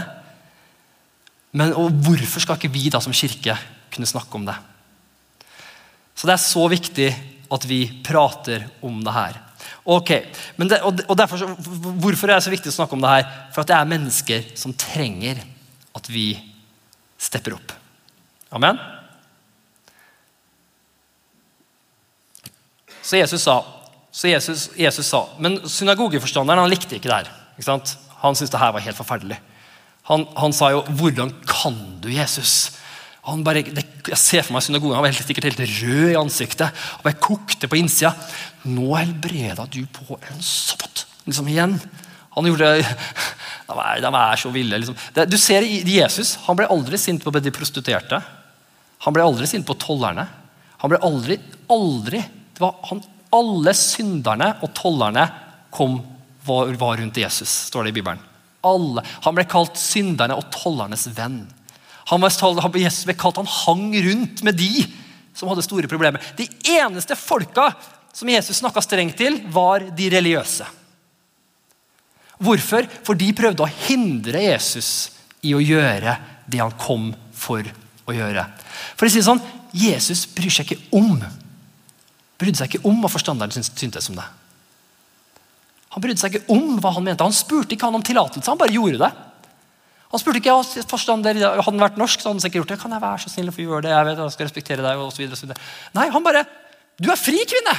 [1.54, 3.54] Men hvorfor skal ikke vi da som kirke
[3.94, 4.58] kunne snakke om det?
[6.18, 7.10] Så det er så viktig
[7.54, 9.38] at vi prater om det her.
[9.86, 10.10] Ok,
[10.58, 11.46] det, og derfor,
[12.02, 13.32] Hvorfor er det så viktig å snakke om det her?
[13.54, 15.44] For at det er mennesker som trenger
[15.96, 16.32] at vi
[17.18, 17.74] stepper opp.
[18.56, 18.80] Amen?
[23.06, 23.60] Så Jesus sa,
[24.12, 27.34] så Jesus, Jesus sa Men synagogeforstanderen han likte ikke det her.
[27.60, 27.78] Ikke
[28.22, 29.38] han syntes det her var helt forferdelig.
[30.10, 32.72] Han, han, sa jo 'Hvordan kan du, Jesus?'
[33.26, 36.18] Han bare, det, jeg ser for meg synagogen, han var helt, sikkert helt rød i
[36.20, 36.70] ansiktet.
[36.70, 38.14] Han bare kokte på innsida.
[38.66, 41.82] 'Nå helbreda du på en sabbat.' Liksom igjen.
[42.36, 42.72] Han gjorde
[43.66, 44.78] De er, så ville.
[44.78, 44.98] Liksom.
[45.26, 48.20] Du ser Jesus, Han ble aldri sint på de prostituerte.
[49.06, 50.28] Han ble aldri sint på tollerne.
[50.84, 51.40] Han ble aldri,
[51.72, 52.22] aldri
[52.56, 53.02] det var han,
[53.36, 55.26] Alle synderne og tollerne
[55.74, 55.98] kom,
[56.46, 58.22] var, var, rundt Jesus, står det i Bibelen.
[58.66, 59.04] Alle.
[59.26, 61.42] Han ble kalt synderne og tollernes venn.
[62.12, 64.86] Han var, Jesus ble kalt han hang rundt med de
[65.36, 66.24] som hadde store problemer.
[66.38, 67.72] De eneste folka
[68.16, 70.68] som Jesus snakka strengt til, var de religiøse.
[72.46, 72.88] Hvorfor?
[73.06, 74.92] For de prøvde å hindre Jesus
[75.46, 77.66] i å gjøre det han kom for
[78.06, 78.46] å gjøre.
[78.96, 79.44] For å si det sånn,
[79.76, 81.18] Jesus bryr seg ikke om
[82.40, 84.26] brydde seg ikke om hva forstanderen syntes om det.
[85.96, 87.24] Han brydde seg ikke om hva han mente.
[87.24, 89.12] Han spurte ikke han om tillatelse, han bare gjorde det.
[90.12, 92.80] Han spurte ikke ja, forstander, Hadde han vært norsk, så hadde han sikkert gjort det.
[92.84, 93.94] Kan jeg være så snill å få gjøre det?
[93.96, 95.68] Jeg vet, jeg skal respektere deg, og så videre, og så videre.
[95.98, 96.44] Nei, han bare
[96.96, 97.74] Du er fri, kvinne!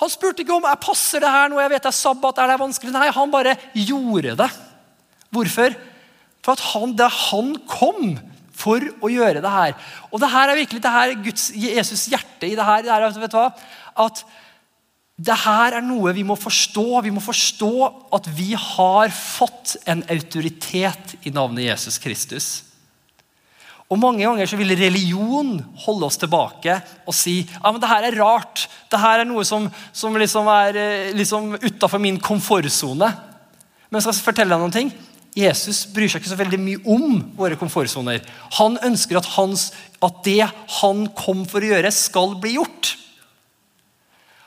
[0.00, 2.52] Han spurte ikke om jeg passer det her nå, jeg vet det er sabbat, er
[2.52, 2.92] det vanskelig?
[2.92, 4.48] Nei, han bare gjorde det.
[5.32, 5.76] Hvorfor?
[6.44, 8.16] For at han, det han kom
[8.56, 9.76] for å gjøre det her.
[10.10, 12.84] Og det her er virkelig det her Guds, Jesus' hjerte i det her.
[12.84, 13.50] Det her vet du hva?
[14.06, 14.22] At
[15.16, 16.86] det her er noe vi må forstå.
[17.04, 17.72] Vi må forstå
[18.16, 22.48] at vi har fått en autoritet i navnet Jesus Kristus.
[23.86, 28.08] Og Mange ganger så vil religion holde oss tilbake og si ja, men det her
[28.08, 28.66] er rart.
[28.90, 33.12] Det her er noe som, som liksom er eh, liksom utafor min komfortsone.
[33.86, 34.90] Men jeg skal fortelle deg noen ting.
[35.36, 38.22] Jesus bryr seg ikke så veldig mye om våre komfortsoner.
[38.56, 39.68] Han ønsker at, hans,
[40.02, 40.46] at det
[40.80, 42.94] han kom for å gjøre, skal bli gjort.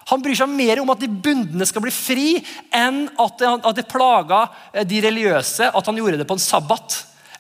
[0.09, 2.29] Han bryr seg mer om at de bundne skal bli fri,
[2.73, 6.41] enn at det, at det plaga eh, de religiøse at han gjorde det på en
[6.41, 6.97] sabbat.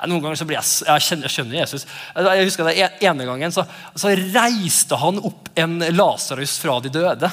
[0.07, 1.85] Noen ganger så blir jeg, jeg, skjønner, jeg skjønner Jesus.
[2.15, 3.65] Jeg husker det ene gangen så,
[3.99, 7.31] så reiste han opp en Lasarus fra de døde.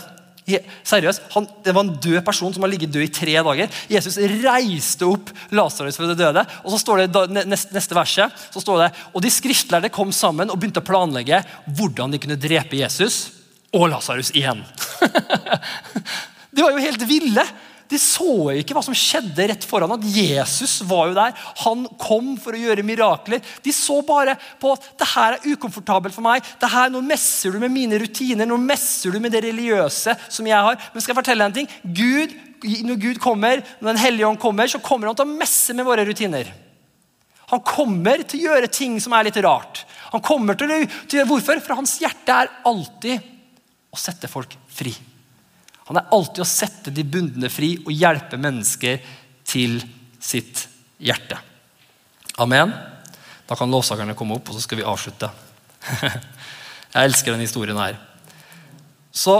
[0.86, 3.78] Seriøst, han, Det var en død person som har ligget død i tre dager.
[3.90, 6.44] Jesus reiste opp Lasarus fra de døde.
[6.64, 10.50] og så står det neste, neste verset, så står det, og De skriftlærde kom sammen
[10.50, 13.30] og begynte å planlegge hvordan de kunne drepe Jesus
[13.74, 14.62] og Lasarus igjen.
[16.54, 17.46] de var jo helt ville.
[17.90, 19.94] De så ikke hva som skjedde rett foran.
[19.94, 21.36] At Jesus var jo der.
[21.62, 23.42] Han kom for å gjøre mirakler.
[23.62, 26.44] De så bare på at det her er ukomfortabelt for meg.
[26.60, 30.48] Det her, Nå messer du med mine rutiner, nå messer du med det religiøse som
[30.48, 30.78] jeg har.
[30.92, 31.96] Men skal jeg fortelle deg en ting?
[31.96, 32.36] Gud,
[32.86, 35.86] når Gud kommer, når Den hellige ånd kommer, så kommer han til å messe med
[35.86, 36.50] våre rutiner.
[37.52, 39.84] Han kommer til å gjøre ting som er litt rart.
[40.10, 41.62] Han kommer til å, til å gjøre, Hvorfor?
[41.62, 43.34] For hans hjerte er alltid
[43.94, 44.94] å sette folk fri.
[45.86, 49.02] Han er alltid å sette de bundne fri og hjelpe mennesker
[49.46, 49.78] til
[50.22, 50.64] sitt
[50.98, 51.38] hjerte.
[52.42, 52.72] Amen.
[53.46, 55.30] Da kan lovsakerne komme opp, og så skal vi avslutte.
[56.96, 58.00] Jeg elsker denne historien her.
[59.14, 59.36] Så,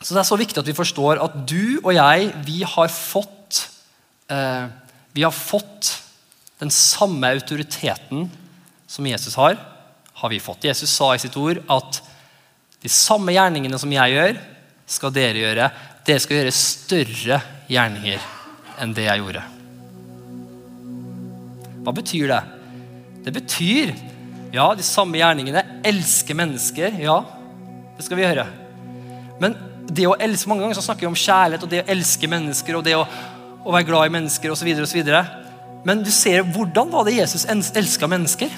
[0.00, 3.62] så, det er så viktig at vi forstår at du og jeg, vi har fått
[4.28, 4.66] eh,
[5.16, 5.94] Vi har fått
[6.60, 8.26] den samme autoriteten
[8.88, 9.56] som Jesus har,
[10.16, 10.64] har vi fått.
[10.68, 12.00] Jesus sa i sitt ord at
[12.84, 14.40] de samme gjerningene som jeg gjør,
[14.86, 15.68] skal dere gjøre.
[16.06, 18.26] Dere skal gjøre større gjerninger
[18.82, 19.44] enn det jeg gjorde.
[21.86, 22.42] Hva betyr det?
[23.26, 23.94] Det betyr
[24.54, 25.64] ja, de samme gjerningene.
[25.86, 26.94] Elske mennesker.
[27.02, 27.20] Ja,
[27.96, 28.46] det skal vi gjøre.
[29.42, 32.30] Men det å elske, mange ganger så snakker vi om kjærlighet og det å elske
[32.30, 33.04] mennesker og det å,
[33.62, 34.70] å være glad i mennesker osv.
[35.86, 38.54] Men du ser, hvordan var det Jesus elska mennesker?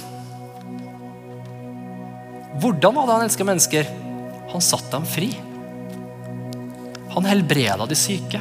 [2.58, 3.92] Hvordan var det han elska mennesker?
[4.52, 5.30] Han satte dem fri.
[7.18, 8.38] Han helbreda de syke.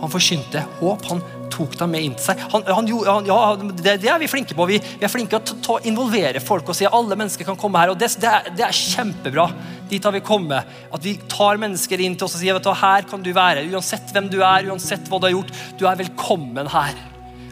[0.00, 1.02] Han forkynte håp.
[1.10, 1.20] Han
[1.52, 2.40] tok dem med inn til seg.
[2.54, 2.88] Han, han,
[3.28, 4.64] ja, det, det, er vi flinke på.
[4.70, 7.82] Vi, vi er flinke til å involvere folk og si at alle mennesker kan komme
[7.82, 7.92] her.
[7.92, 9.44] og Det, det, er, det er, kjempebra.
[9.90, 10.70] Dit har vi kommet.
[10.88, 13.66] At vi tar mennesker inn til oss og sier vet her kan du være.
[13.74, 15.52] Uansett hvem du er, uansett hva du har gjort.
[15.76, 16.96] Du er velkommen her.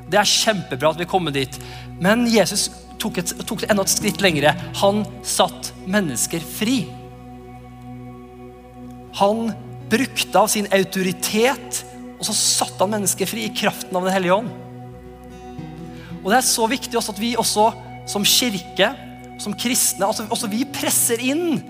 [0.08, 1.58] Det er kjempebra at vi kommer dit.
[2.00, 2.70] Men Jesus
[3.02, 4.54] tok, et, tok det enda et skritt lengre.
[4.80, 6.80] Han satt mennesker fri.
[9.20, 9.52] Han
[9.92, 11.82] brukte av sin autoritet,
[12.16, 14.50] og så satte han mennesket fri i kraften av Den hellige ånd.
[16.22, 17.68] Og Det er så viktig også at vi også
[18.08, 18.92] som kirke,
[19.42, 21.60] som kristne, altså også vi presser inn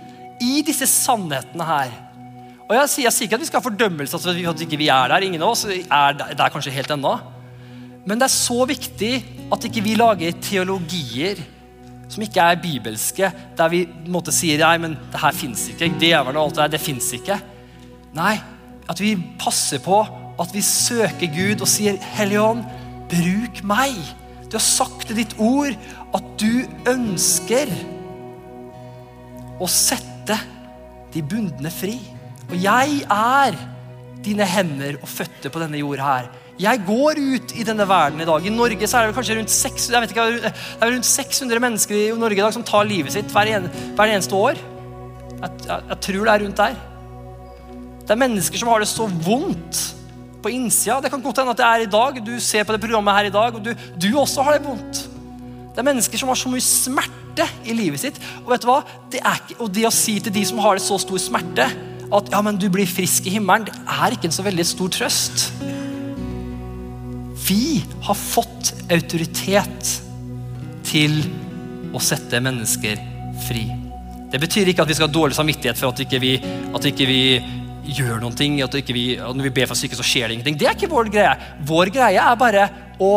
[0.43, 1.93] i disse sannhetene her.
[2.69, 4.89] Og Jeg sier, jeg sier ikke at vi skal ha fordømmelse altså, at ikke vi
[4.93, 5.25] er der.
[5.27, 7.19] Ingen av oss er der, kanskje helt ennå.
[8.07, 9.13] Men det er så viktig
[9.53, 11.43] at ikke vi lager teologier
[12.13, 15.89] som ikke er bibelske, der vi måtte sier nei, men det her fins ikke.
[16.01, 17.39] Djevelen og alt det der, det fins ikke.
[18.17, 18.37] Nei,
[18.91, 20.03] at vi passer på
[20.41, 22.65] at vi søker Gud og sier, Hellige Ånd,
[23.13, 23.97] bruk meg.
[24.49, 25.73] Du har sagt i ditt ord
[26.17, 27.73] at du ønsker
[29.63, 30.37] å sette
[31.13, 31.97] de bundne fri.
[32.51, 33.57] Og jeg er
[34.23, 36.31] dine hender og føtter på denne jorda her.
[36.61, 38.45] Jeg går ut i denne verden i dag.
[38.45, 42.39] I Norge så er det kanskje rundt 600, ikke, det rundt 600 mennesker i Norge
[42.39, 43.51] i dag som tar livet sitt hver,
[43.97, 44.61] hver eneste år.
[45.33, 46.81] Jeg, jeg, jeg tror det er rundt der.
[48.03, 49.81] Det er mennesker som har det så vondt
[50.43, 50.99] på innsida.
[51.01, 52.19] Det kan godt hende at det er i dag.
[52.27, 55.05] Du ser på det programmet her i dag, og du, du også har det vondt.
[55.73, 58.19] Det er mennesker som har så mye smerte i livet sitt.
[58.43, 58.83] Og vet du hva?
[59.13, 61.69] Det ikke, og det å si til de som har det så stor smerte,
[62.13, 64.91] at ja, men du blir frisk i himmelen, det er ikke en så veldig stor
[64.93, 65.47] trøst.
[67.47, 69.95] Vi har fått autoritet
[70.85, 71.17] til
[71.97, 73.01] å sette mennesker
[73.47, 73.65] fri.
[74.33, 76.37] Det betyr ikke at vi skal ha dårlig samvittighet for at ikke vi,
[76.73, 77.23] at ikke vi
[77.83, 80.59] gjør noen ting, at vi, når vi ber for syke, så skjer det ingenting.
[80.61, 81.33] Det er ikke vår greie.
[81.69, 82.69] Vår greie er bare
[83.03, 83.13] å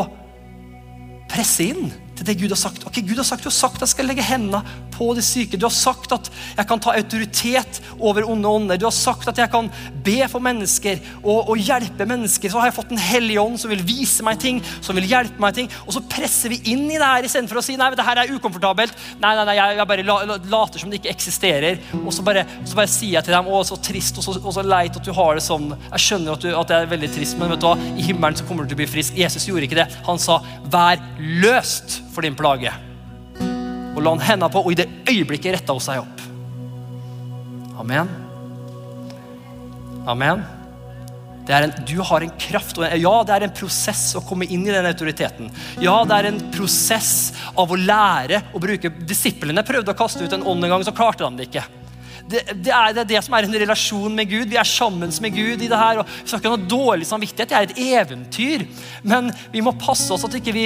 [1.30, 2.86] presse inn til det Gud har sagt.
[2.88, 4.64] Ok, Gud har sagt, Du har sagt at jeg skal legge hendene
[4.96, 5.60] på de syke.
[5.60, 8.80] Du har sagt at jeg kan ta autoritet over onde ånder.
[8.80, 9.70] Du har sagt at jeg kan
[10.06, 12.52] be for mennesker og, og hjelpe mennesker.
[12.52, 15.42] Så har jeg fått en hellig ånd som vil vise meg ting, som vil hjelpe
[15.42, 15.72] meg ting.
[15.86, 18.34] Og så presser vi inn i det her istedenfor å si nei, det her er
[18.36, 18.96] ukomfortabelt.
[19.24, 21.82] Nei, nei, nei, jeg bare later som det ikke eksisterer.
[22.04, 24.56] Og så bare, så bare sier jeg til dem å, så trist og så, og
[24.56, 25.72] så, leit at du har det sånn.
[25.92, 27.76] Jeg skjønner at, du, at det er veldig trist, men vet du hva?
[27.96, 29.18] i himmelen så kommer du til å bli frisk.
[29.20, 29.90] Jesus gjorde ikke det.
[30.10, 31.02] Han sa vær
[31.44, 32.74] løst for din plage.
[33.96, 36.26] Og la han hendene på, og i det øyeblikket retta hun seg opp.
[37.80, 38.12] Amen.
[40.06, 40.44] Amen.
[41.46, 42.80] En, du har en kraft.
[42.98, 45.52] Ja, det er en prosess å komme inn i den autoriteten.
[45.82, 50.34] Ja, det er en prosess av å lære å bruke Disiplene prøvde å kaste ut
[50.34, 51.66] en ånd en gang, så klarte de det ikke.
[52.26, 54.50] Det, det, er, det, er, det som er en relasjon med Gud.
[54.50, 56.02] Vi er sammen med Gud i det her.
[56.02, 57.52] og Vi skal ikke ha noe dårlig samvittighet.
[57.52, 58.66] Det er et eventyr.
[59.06, 60.66] Men vi må passe oss at, ikke vi,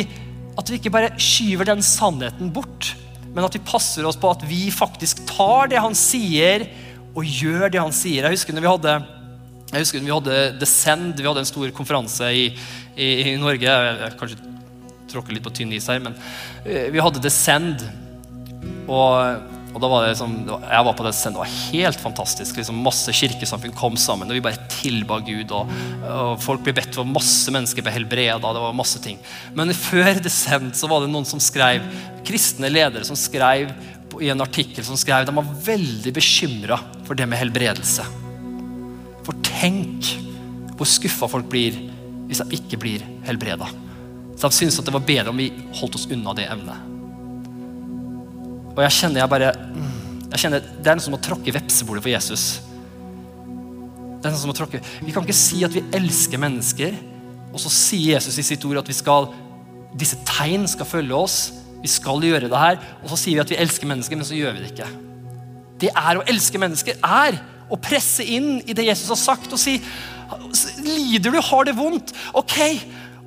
[0.56, 2.94] at vi ikke bare skyver den sannheten bort.
[3.36, 6.68] Men at vi passer oss på at vi faktisk tar det han sier,
[7.18, 8.26] og gjør det han sier.
[8.26, 8.98] Jeg husker når vi hadde,
[9.70, 12.46] jeg husker vi hadde Descend, vi hadde en stor konferanse i,
[12.96, 13.66] i, i Norge.
[13.66, 14.50] Jeg, jeg kanskje
[15.10, 16.18] tråkker litt på tynn is her, men
[16.66, 17.86] eh, vi hadde Descend.
[18.90, 22.58] Og, og da var det liksom, Jeg var på Descend, det var helt fantastisk.
[22.58, 25.54] Liksom, masse kirkesamfunn kom sammen, og vi bare tilba Gud.
[25.56, 25.70] Og,
[26.10, 28.40] og folk ble bedt for masse mennesker ble helbreda.
[28.42, 29.20] Det var masse ting.
[29.58, 31.86] Men før det sendt, så var det noen som skrev,
[32.26, 33.72] kristne ledere som skrev
[34.20, 38.06] i en artikkel som skrev de var veldig bekymra for det med helbredelse.
[39.28, 40.10] For tenk
[40.80, 41.78] hvor skuffa folk blir
[42.30, 43.70] hvis de ikke blir helbreda.
[44.40, 46.99] Så de syntes at det var bedre om vi holdt oss unna det emnet.
[48.76, 49.54] Og jeg kjenner jeg bare
[50.30, 52.44] jeg kjenner, Det er noe som å tråkke i vepsebordet for Jesus.
[54.20, 54.82] Det er noe som å tråkke.
[55.02, 56.98] Vi kan ikke si at vi elsker mennesker,
[57.50, 59.32] og så sier Jesus i sitt ord at vi skal,
[59.98, 61.38] disse tegn skal følge oss.
[61.82, 62.78] Vi skal gjøre det her.
[63.02, 64.90] Og så sier vi at vi elsker mennesker, men så gjør vi det ikke.
[65.80, 69.62] Det er å elske mennesker er å presse inn i det Jesus har sagt, og
[69.62, 69.80] si
[70.86, 72.12] Lider du, har det vondt?
[72.38, 72.54] Ok,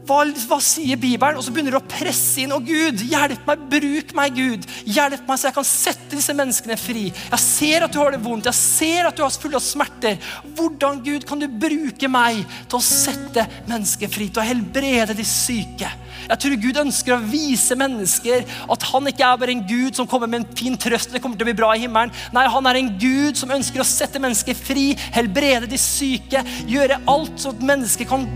[0.07, 1.39] hva, hva, sier Bibelen?
[1.39, 2.55] Og så begynner du å presse inn.
[2.55, 4.67] Å, Gud, hjelp meg, bruk meg, Gud.
[4.89, 7.05] Hjelp meg så jeg kan sette disse menneskene fri.
[7.13, 8.51] Jeg ser at du har det vondt.
[8.51, 10.19] Jeg ser at du har full av smerter.
[10.57, 14.31] Hvordan, Gud, kan du bruke meg til å sette mennesker fri?
[14.33, 15.91] Til å helbrede de syke?
[16.29, 20.09] Jeg tror Gud ønsker å vise mennesker at han ikke er bare en Gud som
[20.09, 21.13] kommer med en fin trøst.
[21.13, 22.13] det kommer til å bli bra i himmelen.
[22.35, 27.01] Nei, Han er en Gud som ønsker å sette mennesker fri, helbrede de syke, gjøre
[27.11, 28.27] alt så at mennesker kan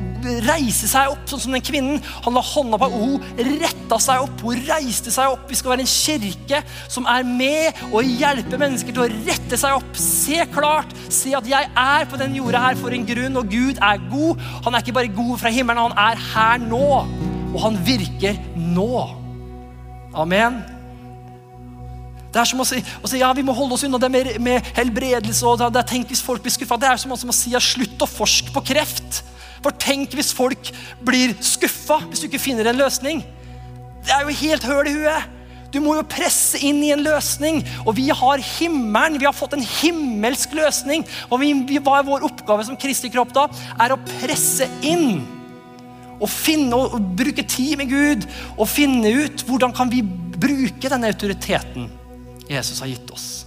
[0.47, 2.01] reise seg opp, sånn som den kvinnen.
[2.25, 5.47] Han la hånda på henne, hun retta seg opp, hun reiste seg opp.
[5.51, 9.79] Vi skal være en kirke som er med og hjelper mennesker til å rette seg
[9.79, 10.01] opp.
[10.01, 13.81] Se klart, se at jeg er på den jorda her for en grunn, og Gud
[13.81, 14.45] er god.
[14.67, 17.26] Han er ikke bare god fra himmelen, han er her nå.
[17.53, 18.91] Og han virker nå.
[20.17, 20.63] Amen.
[22.33, 24.35] Det er som å si, å si, ja, vi må holde oss unna det med,
[24.45, 25.41] med helbredelse.
[25.49, 26.77] og det, Tenk hvis folk blir skuffa.
[26.81, 29.23] Det er som å si ja, slutt å forske på kreft.
[29.65, 30.69] For tenk hvis folk
[31.07, 33.25] blir skuffa hvis du ikke finner en løsning.
[34.05, 35.33] Det er jo helt høl i huet.
[35.73, 37.63] Du må jo presse inn i en løsning.
[37.85, 39.19] Og vi har himmelen.
[39.21, 41.07] Vi har fått en himmelsk løsning.
[41.31, 43.49] Og vi, hva er vår oppgave som Kristi kropp da?
[43.83, 45.25] Er å presse inn.
[46.21, 50.05] Og finne og bruke tid med Gud og finne ut hvordan kan vi
[50.37, 51.91] bruke den autoriteten
[52.51, 53.47] Jesus har gitt oss.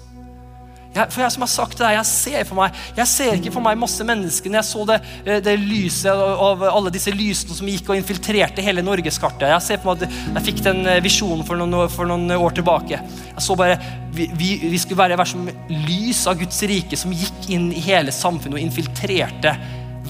[0.90, 3.52] Jeg, for jeg som har sagt det der, jeg ser for meg Jeg ser ikke
[3.54, 7.58] for meg masse mennesker når jeg så det, eh, det lyset av alle disse lysene
[7.60, 9.52] som gikk og infiltrerte hele norgeskartet.
[9.54, 12.58] Jeg ser for meg at jeg fikk den eh, visjonen for noen, for noen år
[12.58, 13.04] tilbake.
[13.06, 13.78] Jeg så bare,
[14.18, 17.86] vi, vi, vi skulle være, være som lys av Guds rike som gikk inn i
[17.86, 19.54] hele samfunnet og infiltrerte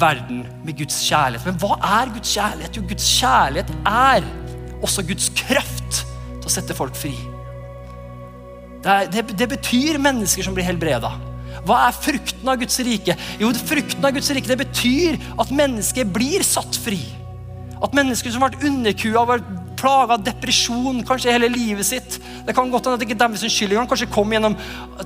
[0.02, 1.48] verden med Guds kjærlighet.
[1.48, 2.78] Men hva er Guds kjærlighet?
[2.78, 4.28] Jo, Guds kjærlighet er
[4.84, 7.16] også Guds kraft til å sette folk fri.
[8.80, 11.12] Det, er, det, det, betyr mennesker som blir helbreda.
[11.68, 13.16] Hva er frukten av Guds rike?
[13.42, 17.02] Jo, frukten av Guds rike det betyr at mennesker blir satt fri.
[17.84, 22.52] At mennesker som har vært underkua, vært plaga av depresjon kanskje hele livet sitt Det
[22.56, 23.88] kan godt hende at ikke er deres skyld engang.
[23.88, 24.56] Kanskje kom gjennom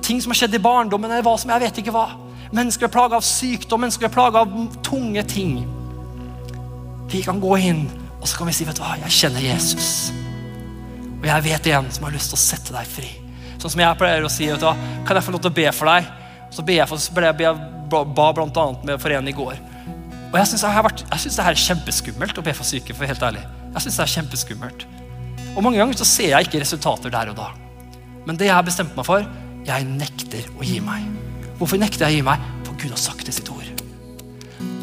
[0.02, 1.10] ting som har skjedd i barndommen.
[1.10, 2.08] eller hva som, jeg vet ikke hva.
[2.54, 5.56] Mennesker er plaga av sykdom, mennesker er plaga av tunge ting.
[7.10, 7.84] Vi kan gå inn
[8.24, 9.88] og så kan vi si vet du hva, jeg kjenner Jesus.
[11.18, 13.10] Og jeg vet en som har lyst til å sette deg fri.
[13.60, 14.72] Sånn som jeg pleier å si, vet du, hva,
[15.04, 16.08] kan jeg få lov til å be for deg?
[16.54, 17.52] Så ber jeg for, ble jeg,
[17.92, 19.60] ba, ba annet med for en i går.
[20.30, 22.96] Og jeg syns det her er kjempeskummelt å be for syke.
[22.96, 23.44] for helt ærlig.
[23.74, 24.86] Jeg synes det er kjempeskummelt.
[25.52, 27.50] Og mange ganger så ser jeg ikke resultater der og da.
[28.24, 29.28] Men det jeg har bestemt meg for,
[29.68, 31.13] jeg nekter å gi meg.
[31.64, 32.42] Hvorfor nekter jeg å gi meg?
[32.66, 33.64] For Gud har sagt det sitt ord.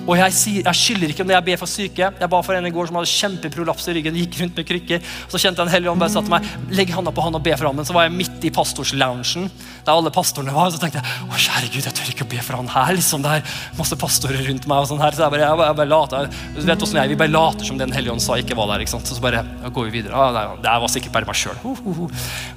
[0.10, 2.08] Og jeg, sier, jeg skylder ikke om det jeg ber for syke.
[2.10, 4.15] Jeg ba for en i går som hadde kjempeprolaps i ryggen.
[4.17, 5.04] gikk rundt med krykker.
[5.30, 7.46] Så kjente jeg en hellig ånd bare sa til meg legg handa på han og
[7.46, 7.78] be for ham.
[7.78, 9.46] Men så var jeg midt i pastorsloungen
[9.86, 10.72] der alle pastorene var.
[10.72, 12.98] Og så tenkte jeg å kjære Gud, jeg tør ikke å be for han her.
[12.98, 14.82] liksom Det er masse pastorer rundt meg.
[14.82, 17.13] og sånn her, Så jeg bare, jeg bare, jeg bare later, du vet hvordan jeg,
[17.13, 18.82] Vi bare later som Den hellige ånd sa ikke var der.
[18.82, 19.06] ikke sant?
[19.06, 20.17] Så, bare går vi videre.
[20.17, 21.62] Ah, det var sikkert bare meg sjøl.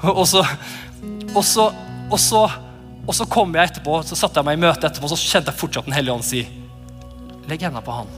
[0.00, 0.46] Og så,
[1.36, 1.74] og så,
[2.08, 2.48] og så
[3.04, 5.60] og så kom jeg etterpå, så satte jeg meg i møte etterpå, så kjente jeg
[5.60, 6.44] fortsatt Den hellige ånd si
[7.44, 8.08] Legg hendene på han.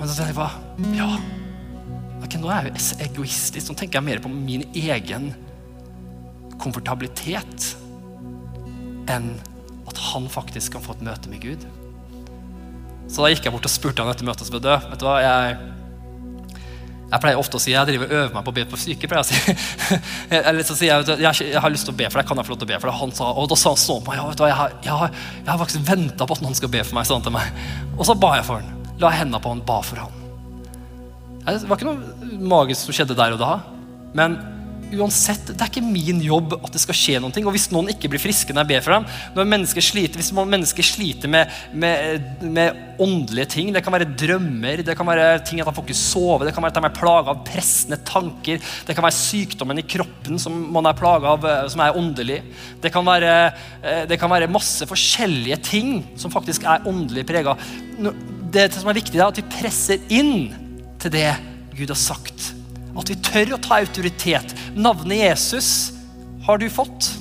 [0.00, 1.10] Men så tenker jeg bare Ja.
[2.24, 3.70] Okay, nå er jeg egoistisk.
[3.70, 5.30] Nå tenker jeg mer på min egen
[6.60, 7.70] komfortabilitet
[9.10, 9.32] enn
[9.90, 11.64] at han faktisk kan få et møte med Gud.
[13.10, 14.46] Så da gikk jeg bort og spurte han etter møtet.
[14.46, 15.56] Så vet du hva, jeg,
[17.10, 19.08] Jeg pleier ofte å si jeg driver og øver meg på å be på syke.
[19.10, 19.98] pleier jeg å si.
[20.38, 22.28] Eller så sier jeg jeg, jeg har lyst til å be for deg.
[22.28, 22.98] kan jeg få lov til å be for deg?
[23.00, 25.24] Han sa, og da sa han på meg, ja, vet du, hva, jeg, har, jeg,
[25.40, 27.08] jeg har faktisk venta på at noen skal be for meg.
[27.10, 27.60] sånn til meg.
[27.96, 28.78] Og så ba jeg for han.
[29.02, 30.16] La hendene på han, ba for han.
[31.50, 33.52] Det var ikke noe magisk som skjedde der og da.
[34.14, 34.38] Men
[34.98, 37.32] uansett, det er ikke min jobb at det skal skje noe.
[37.44, 40.32] Og hvis noen ikke blir friske når jeg ber for dem når mennesker sliter, Hvis
[40.34, 45.62] mennesker sliter med, med, med, åndelige ting, det kan være drømmer, det kan være ting
[45.62, 48.60] at de får ikke sove, det kan være at de er plaga av pressende tanker,
[48.60, 52.42] det kan være sykdommen i kroppen som man er plaga av, eh, som er åndelig.
[52.82, 53.34] Det kan, være,
[53.80, 57.56] eh, det kan være masse forskjellige ting som faktisk er åndelig prega.
[58.52, 60.50] Det som er viktig, er at vi presser inn
[61.00, 61.30] til det
[61.72, 62.50] Gud har sagt
[62.98, 64.54] at vi tør å ta autoritet.
[64.74, 65.70] Navnet Jesus
[66.46, 67.12] har du fått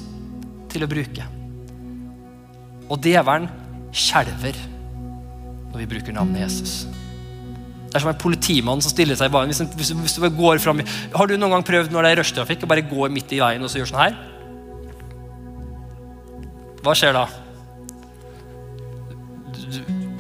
[0.72, 1.26] til å bruke.
[2.90, 3.50] Og djevelen
[3.94, 4.58] skjelver
[5.70, 6.88] når vi bruker navnet Jesus.
[7.90, 9.50] Det er som en politimann som stiller seg i veien.
[9.50, 10.82] Hvis, hvis, hvis, du går frem,
[11.14, 13.66] har du noen gang prøvd når det er rushtrafikk, å bare gå midt i veien
[13.66, 14.18] og så gjøre sånn her?
[16.86, 17.26] Hva skjer da?
[19.58, 19.80] Du,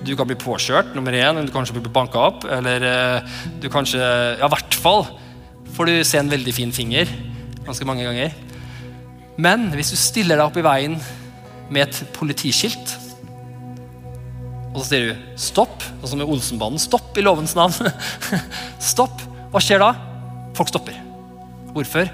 [0.10, 1.44] du kan bli påkjørt, nummer én.
[1.46, 2.48] Du kanskje bli banka opp.
[2.50, 5.06] Eller eh, du kanskje Ja, i hvert fall
[5.80, 7.08] får du se en veldig fin finger
[7.64, 8.34] ganske mange ganger.
[9.40, 10.98] Men hvis du stiller deg opp i veien
[11.72, 12.98] med et politiskilt,
[14.74, 16.82] og så sier du 'stopp', sånn som med Olsenbanen.
[16.84, 17.88] 'Stopp i lovens navn'.
[18.92, 19.24] stopp.
[19.54, 19.94] Hva skjer da?
[20.54, 21.00] Folk stopper.
[21.72, 22.12] Hvorfor?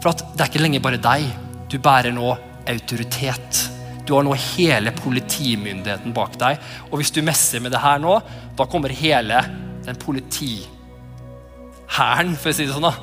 [0.00, 1.26] For at det er ikke lenger bare deg.
[1.68, 2.38] Du bærer nå
[2.70, 3.64] autoritet.
[4.06, 6.62] Du har nå hele politimyndigheten bak deg.
[6.92, 8.20] Og hvis du messer med det her nå,
[8.54, 9.42] da kommer hele
[9.82, 10.79] den politimyndigheten
[11.96, 12.94] hæren, for å si det sånn, da,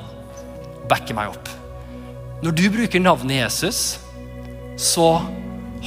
[0.88, 1.50] backer meg opp.
[2.44, 3.98] Når du bruker navnet Jesus,
[4.78, 5.08] så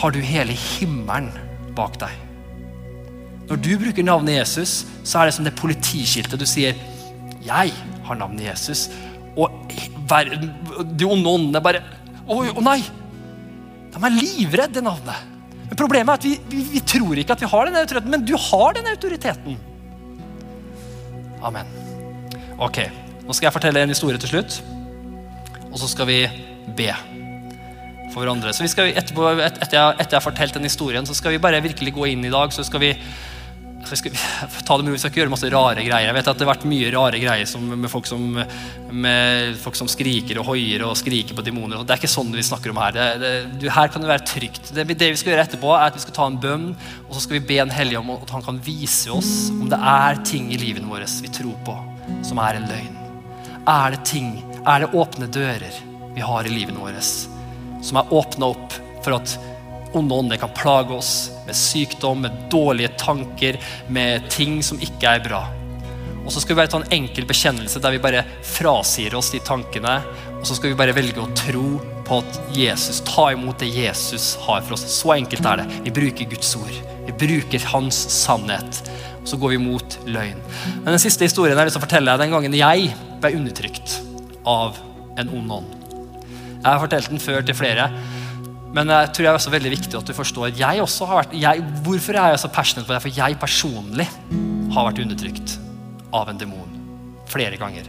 [0.01, 1.31] har du hele himmelen
[1.77, 2.11] bak deg.
[3.49, 6.39] Når du bruker navnet Jesus, så er det som det politiskiltet.
[6.39, 6.75] Du sier
[7.41, 7.73] 'Jeg
[8.05, 8.89] har navnet Jesus'.
[9.35, 9.49] Og
[10.97, 11.83] de onde åndene bare
[12.27, 12.83] Å nei!
[13.91, 15.15] De er livredde navnet.
[15.67, 18.23] Men Problemet er at vi, vi, vi tror ikke at vi har den autoriteten, men
[18.23, 19.57] du har den autoriteten.
[21.41, 21.80] Amen.
[22.61, 22.77] Ok,
[23.25, 24.59] Nå skal jeg fortelle en historie til slutt.
[25.71, 26.19] Og så skal vi
[26.77, 26.91] be
[28.11, 28.51] for hverandre.
[28.53, 31.61] Så skal, etterpå, etter, jeg, etter jeg har fortalt den historien, så skal vi bare
[31.63, 32.53] virkelig gå inn i dag.
[32.53, 32.95] så skal vi
[33.81, 34.19] så skal vi
[34.67, 36.11] ta det med, vi skal ikke gjøre masse rare greier.
[36.11, 38.27] Jeg vet at Det har vært mye rare greier som, med, folk som,
[38.93, 41.81] med, folk som, skriker og hoier og skriker på demoner.
[41.81, 42.93] Det er ikke sånn vi snakker om her.
[42.93, 43.31] Det, det,
[43.63, 44.69] du, her kan det være trygt.
[44.69, 46.67] Det, det, vi skal gjøre etterpå, er at vi skal ta en bønn,
[47.07, 49.81] og så skal vi be en hellig om at han kan vise oss om det
[49.81, 51.79] er ting i livet vårt vi tror på
[52.25, 52.97] som er en løgn?
[53.69, 54.33] Er det ting,
[54.65, 55.79] er det åpne dører
[56.15, 57.13] vi har i livet vårt
[57.81, 59.37] som er åpna opp for at
[59.97, 63.57] onde ånder kan plage oss med sykdom, med dårlige tanker,
[63.89, 65.41] med ting som ikke er bra?
[66.21, 69.41] Og så skal vi bare ta en enkel bekjennelse der vi bare frasier oss de
[69.43, 69.97] tankene.
[70.37, 74.35] Og så skal vi bare velge å tro på at Jesus, ta imot det Jesus
[74.45, 74.85] har for oss.
[74.93, 75.81] Så enkelt er det.
[75.87, 76.77] Vi bruker Guds ord.
[77.07, 78.83] Vi bruker hans sannhet
[79.27, 80.39] så går vi mot løgn.
[80.83, 82.89] Men Den siste historien jeg å fortelle deg den gangen jeg
[83.21, 83.99] ble undertrykt
[84.47, 84.79] av
[85.19, 85.77] en ond ånd.
[86.61, 87.89] Jeg har fortalt den før til flere,
[88.71, 91.33] men jeg tror det er også veldig viktig at du forstår jeg også har vært,
[91.35, 93.01] jeg, Hvorfor er jeg så passionate på det?
[93.03, 94.07] For jeg personlig
[94.71, 95.57] har vært undertrykt
[96.15, 96.77] av en demon
[97.31, 97.87] flere ganger.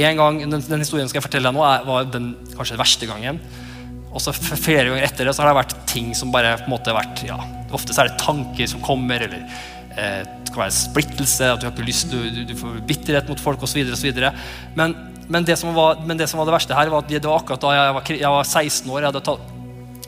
[0.00, 3.08] En gang, Den, den historien skal jeg fortelle deg nå, var den kanskje den verste
[3.10, 3.40] gangen.
[4.10, 6.72] Og så flere ganger etter det så har det vært ting som bare på en
[6.72, 7.38] måte har vært ja,
[7.70, 9.44] Ofte så er det tanker som kommer, eller
[10.00, 13.40] eh, det kan være splittelse, at du har ikke lyst, du, du, får bitterhet mot
[13.40, 13.84] folk osv.
[13.86, 14.16] Men,
[14.74, 14.96] men,
[15.30, 18.12] men det som var det verste her, var at det var akkurat da jeg var,
[18.24, 18.98] jeg var 16 år.
[18.98, 19.52] Jeg hadde, tatt,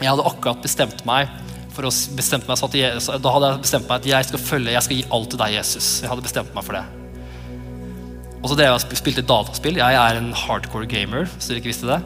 [0.01, 1.31] jeg hadde, akkurat bestemt meg
[1.73, 4.99] for å bestemt meg, Da hadde jeg bestemt meg at jeg skal følge, jeg skal
[4.99, 5.95] gi alt til deg, Jesus.
[6.03, 6.85] Jeg hadde bestemt meg for det.
[8.43, 9.79] Og så drev jeg spilte dataspill.
[9.79, 12.01] Jeg er en hardcore gamer, hvis dere ikke visste det.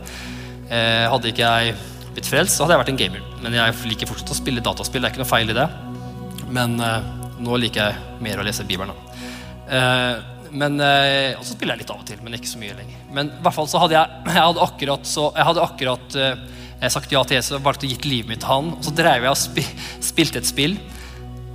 [0.68, 1.76] Eh, hadde ikke jeg
[2.16, 3.24] blitt frelst, så hadde jeg vært en gamer.
[3.42, 5.02] Men jeg liker fortsatt å spille dataspill.
[5.02, 5.66] Det er ikke noe feil i det.
[6.52, 7.08] Men eh,
[7.42, 8.96] nå liker jeg mer å lese Bibelen.
[9.68, 10.16] Eh,
[10.56, 13.00] men, eh, og så spiller jeg litt av og til, men ikke så mye lenger.
[13.12, 16.36] Men i hvert fall så hadde jeg, jeg hadde akkurat, så, jeg hadde akkurat eh,
[16.92, 18.70] sagt ja til Jesus og valgte å gitt livet mitt til han.
[18.76, 19.66] Og så drev jeg og spi,
[20.04, 20.78] spilte et spill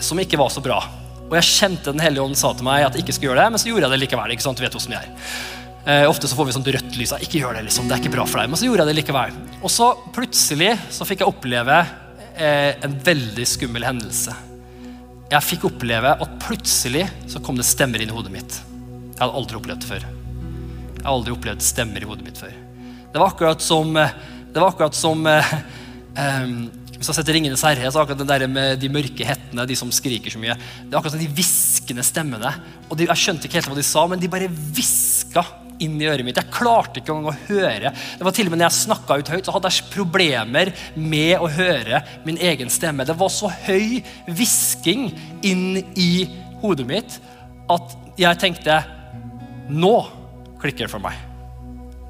[0.02, 0.82] som ikke var så bra.
[1.30, 3.56] Og jeg kjente Den hellige ånd sa til meg at jeg ikke skulle gjøre det,
[3.56, 4.36] men så gjorde jeg det likevel.
[4.36, 5.34] ikke sant, du vet hvordan jeg er.
[5.82, 7.16] Eh, ofte så får vi sånt rødt lys.
[7.24, 8.52] Ikke gjør det, liksom, det er ikke bra for deg.
[8.52, 9.42] Men så gjorde jeg det likevel.
[9.62, 11.82] Og så plutselig så fikk jeg oppleve
[12.36, 14.36] eh, en veldig skummel hendelse
[15.32, 18.58] jeg fikk oppleve at plutselig så kom det stemmer inn i hodet mitt.
[19.14, 20.06] Jeg hadde aldri opplevd det før.
[20.98, 22.52] Jeg har aldri opplevd stemmer i hodet mitt før.
[23.12, 26.54] Det var akkurat som, det var akkurat som um,
[26.98, 29.90] Hvis jeg setter 'Ringenes herre', så akkurat det der med de mørke hettene, de som
[29.92, 30.54] skriker så mye.
[30.54, 32.52] Det var akkurat som de hviskende stemmene.
[32.90, 35.42] Og de, Jeg skjønte ikke helt hva de sa, men de bare hviska
[35.84, 36.40] inn i øret mitt.
[36.40, 37.92] Jeg klarte ikke engang å høre.
[37.92, 41.34] Det var til og med når jeg snakka ut høyt, så hadde jeg problemer med
[41.42, 43.08] å høre min egen stemme.
[43.08, 45.10] Det var så høy hvisking
[45.48, 46.12] inn i
[46.62, 47.20] hodet mitt
[47.72, 48.82] at jeg tenkte
[49.72, 49.94] Nå
[50.60, 51.16] klikker det for meg.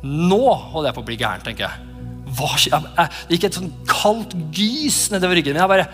[0.01, 0.41] Nå
[0.72, 1.89] holder jeg på å bli gæren, tenker jeg.
[2.32, 5.61] Hva, jeg, det gikk et sånn kaldt gys nedover ryggen min.
[5.61, 5.89] Jeg bare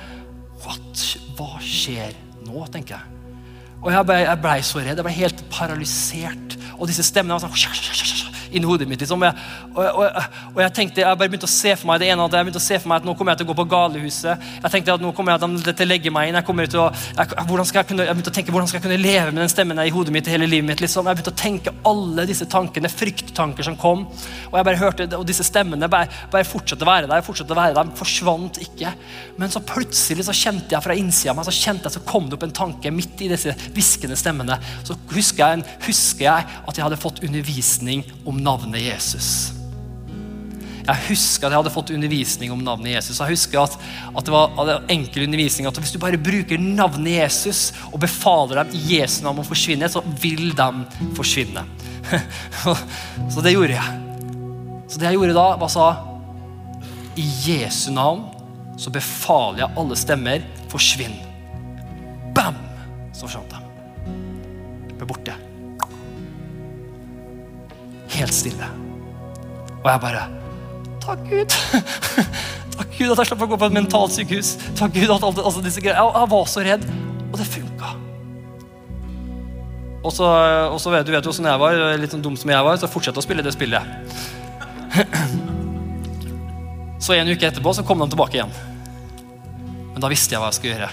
[0.63, 1.03] What?
[1.37, 2.15] Hva skjer
[2.47, 3.16] nå, tenker jeg.
[3.87, 4.99] Og jeg ble, ble så redd.
[4.99, 6.57] Jeg ble helt paralysert.
[6.75, 9.01] Og disse stemmene var sånn inni hodet mitt.
[9.03, 9.25] Liksom.
[9.27, 10.19] Jeg, og, og,
[10.53, 12.61] og, jeg tenkte, jeg bare begynte å se for meg det ene at jeg begynte
[12.61, 14.47] å se for meg at nå kommer jeg til å gå på galehuset.
[14.61, 16.39] Jeg tenkte at nå kommer jeg til å legge meg inn.
[16.39, 18.79] Jeg kommer til å, jeg, hvordan skal jeg, kunne, jeg begynte å tenke hvordan skal
[18.79, 20.83] jeg kunne leve med den stemmen i hodet mitt hele livet mitt.
[20.83, 21.07] Liksom.
[21.07, 24.05] Jeg begynte å tenke alle disse tankene, frykttanker som kom.
[24.49, 27.25] Og jeg bare hørte, og disse stemmene bare, bare fortsatte å være der.
[27.25, 28.93] fortsatte å være der, forsvant ikke.
[29.37, 32.27] Men så plutselig så kjente jeg fra innsida av meg så kjente jeg så kom
[32.27, 34.57] det opp en tanke midt i disse hviskende stemmene.
[34.87, 39.57] Så husker jeg, husker jeg at jeg hadde fått undervisning om navnet Jesus.
[40.87, 43.19] Jeg husker at jeg hadde fått undervisning om navnet Jesus.
[43.19, 43.73] Jeg husker at,
[44.15, 48.77] at det var enkel undervisning at hvis du bare bruker navnet Jesus og befaler dem
[48.77, 50.69] i Jesu navn å forsvinne, så vil de
[51.17, 51.65] forsvinne.
[53.33, 53.97] så det gjorde jeg.
[54.87, 55.89] Så det jeg gjorde da, var sa
[57.19, 58.23] I Jesu navn
[58.79, 61.19] så befaler jeg alle stemmer forsvinn.
[62.37, 62.63] Bam!
[63.11, 64.15] Så forsvant de.
[64.95, 65.36] Ble borte
[68.17, 68.67] helt stille.
[69.83, 70.27] Og jeg bare
[71.07, 71.53] Takk, Gud.
[72.75, 74.49] Takk Gud at jeg slapp å gå på et mentalsykehus.
[74.75, 76.01] Takk Gud at alt, altså disse greiene.
[76.03, 76.83] Jeg, jeg, var så redd,
[77.29, 77.93] og det funka.
[80.03, 80.27] Og så,
[80.73, 82.75] og så vet du vet jo åssen jeg var, litt sånn dum som jeg var,
[82.79, 83.83] så fortsatte å spille det spillet.
[86.97, 88.53] Så en uke etterpå så kom de tilbake igjen.
[89.93, 90.89] Men da visste jeg hva jeg skulle gjøre.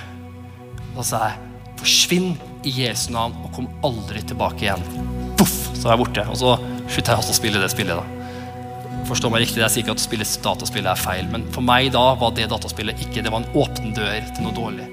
[0.94, 1.38] Da sa jeg,
[1.80, 2.34] forsvinn
[2.68, 4.84] i Jesu navn og kom aldri tilbake igjen.
[5.40, 6.26] Puff, så er jeg borte.
[6.28, 6.52] Og så
[6.88, 7.96] slutta jeg også å spille det spillet.
[7.96, 9.04] da.
[9.04, 12.14] Forstå meg riktig, Jeg sier ikke at spille dataspill er feil, men for meg da
[12.14, 14.88] var det dataspillet ikke det var en åpen dør til noe dårlig.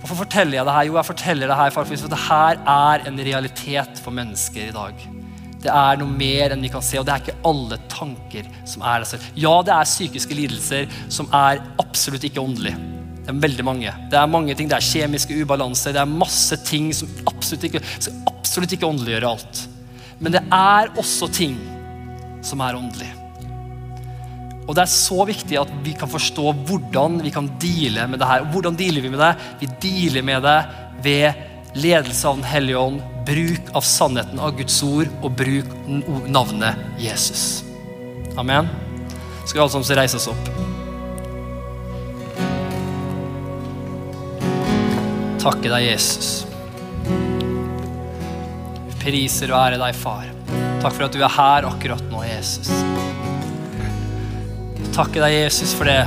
[0.00, 0.84] Hvorfor forteller jeg det her?
[0.88, 5.02] Jo, jeg forteller det her for det her er en realitet for mennesker i dag.
[5.60, 8.82] Det er noe mer enn vi kan se, og det er ikke alle tanker som
[8.82, 9.20] er det.
[9.36, 12.80] Ja, det er psykiske lidelser som er absolutt ikke åndelige.
[13.20, 13.92] Det er veldig mange.
[14.10, 17.84] Det er mange ting, det er kjemiske ubalanser, det er masse ting som absolutt ikke,
[18.00, 19.60] skal absolutt ikke åndeliggjør alt.
[20.20, 21.56] Men det er også ting
[22.44, 23.08] som er åndelig.
[24.68, 28.28] Og det er så viktig at vi kan forstå hvordan vi kan deale med det
[28.28, 28.44] her.
[28.52, 29.32] Hvordan dealer vi med det?
[29.62, 30.58] Vi dealer med det
[31.02, 31.46] ved
[31.80, 35.72] ledelse av Den hellige ånd, bruk av sannheten av Guds ord og bruk
[36.28, 37.64] navnet Jesus.
[38.38, 38.68] Amen.
[39.46, 40.52] Skal alle sammen reise oss opp?
[45.40, 46.49] Takke deg, Jesus
[49.00, 50.28] priser og ære deg, far.
[50.80, 52.70] Takk for at du er her akkurat nå, Jesus.
[54.94, 56.02] Takke deg, Jesus, for det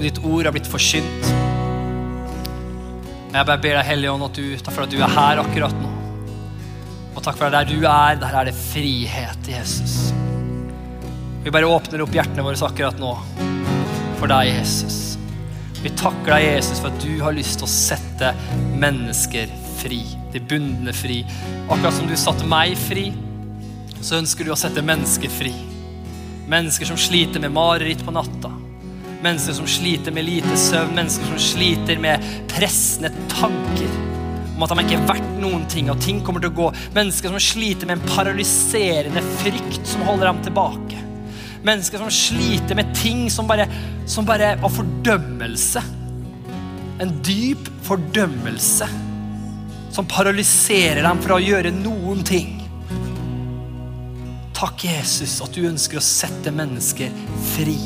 [0.00, 1.30] ditt ord har blitt forsynt.
[3.30, 5.76] Jeg bare ber deg, Hellige Ånd, at du, takk for at du er her akkurat
[5.78, 5.90] nå.
[7.14, 9.98] Og takk for at der du er, der er det frihet, Jesus.
[11.44, 13.14] Vi bare åpner opp hjertene våre akkurat nå
[14.20, 14.98] for deg, Jesus.
[15.80, 18.34] Vi takker deg, Jesus, for at du har lyst til å sette
[18.80, 20.02] mennesker fri
[20.32, 21.22] de bundne fri.
[21.68, 23.10] Akkurat som du satte meg fri,
[24.00, 25.52] så ønsker du å sette mennesker fri.
[26.50, 28.52] Mennesker som sliter med mareritt på natta.
[29.20, 30.96] Mennesker som sliter med lite søvn.
[30.96, 34.08] Mennesker som sliter med pressende tanker
[34.60, 36.66] om at de ikke er verdt noen ting, og ting kommer til å gå.
[36.92, 40.98] Mennesker som sliter med en paralyserende frykt som holder dem tilbake.
[41.64, 43.64] Mennesker som sliter med ting som bare,
[44.04, 45.80] som bare var fordømmelse.
[47.00, 48.88] En dyp fordømmelse
[50.00, 52.54] som paralyserer dem fra å gjøre noen ting.
[54.56, 57.12] Takk, Jesus, at du ønsker å sette mennesker
[57.50, 57.76] fri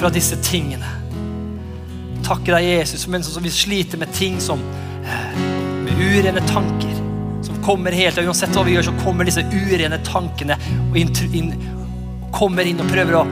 [0.00, 0.90] fra disse tingene.
[2.26, 4.66] Takk deg, Jesus, for mennesker som vil slite med ting som
[5.06, 5.38] eh,
[5.86, 6.98] med urene tanker.
[7.46, 10.58] Som kommer helt, og Uansett hva vi gjør, så kommer disse urene tankene
[10.88, 11.54] og inn,
[12.34, 13.26] kommer inn og prøver å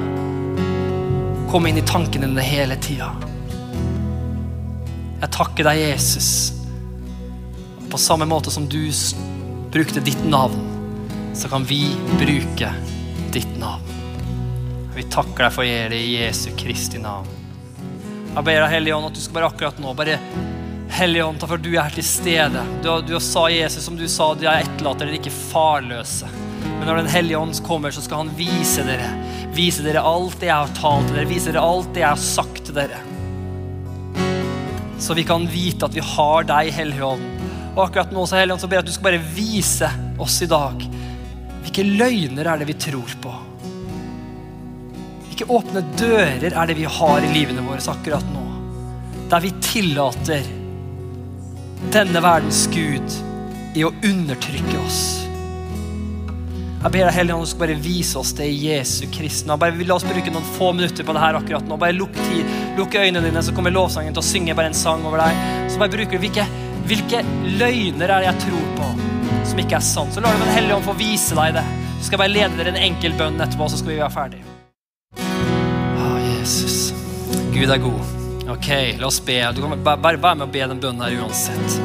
[1.51, 3.11] komme inn i tankene dine hele tida.
[5.24, 6.37] Jeg takker deg, Jesus
[7.95, 8.90] på samme måte som du
[9.70, 10.59] brukte ditt navn,
[11.34, 12.72] så kan vi bruke
[13.32, 13.82] ditt navn.
[14.97, 17.28] Vi takker deg for å det i Jesu Kristi navn.
[18.32, 20.16] Jeg ber deg, Hellige Ånd, at du skal bare akkurat nå bare
[20.90, 22.64] Hellige Ånd, for du er her til stede.
[22.82, 26.32] Du, du sa Jesus, som du sa, de er etterlater dere ikke farløse.
[26.64, 29.07] Men når Den hellige ånd kommer, så skal han vise dere.
[29.55, 31.30] Vise dere alt det jeg har talt til dere.
[31.30, 32.99] Vise dere alt det jeg har sagt til dere.
[34.99, 37.43] Så vi kan vite at vi har deg, Hellige Ånd,
[37.75, 39.91] og akkurat nå så Helligånd, så ber jeg at du skal bare vise
[40.22, 40.85] oss i dag.
[41.64, 43.33] Hvilke løgner er det vi tror på?
[45.27, 48.45] Hvilke åpne dører er det vi har i livene våre akkurat nå?
[49.33, 50.47] Der vi tillater
[51.91, 53.16] denne verdens Gud
[53.75, 55.03] i å undertrykke oss.
[56.85, 59.72] Jeg ber deg Hellige Ånd, du skal bare vise oss det i Jesu Kristi Bare,
[59.89, 61.79] la oss bruke noen få minutter på det her akkurat nå.
[61.81, 65.01] Bare lukk, tid, lukk øynene dine, så kommer lovsangen til å synge bare en sang
[65.09, 65.41] over deg.
[65.72, 66.45] Så bare bruker du hvilke,
[66.89, 67.24] hvilke
[67.59, 68.93] løgner er det jeg tror på
[69.45, 70.14] som ikke er sant.
[70.14, 71.64] Så lar du Den hellige ånd få vise deg det.
[71.99, 74.43] Så skal jeg bare lede dere en enkel bønn etterpå, så skal vi være ferdig.
[75.20, 76.11] Å,
[76.41, 76.93] Jesus.
[77.55, 78.14] Gud er god.
[78.55, 78.68] Ok,
[79.01, 79.39] la oss be.
[79.57, 81.78] Du kan bare være med å be den bønnen her uansett.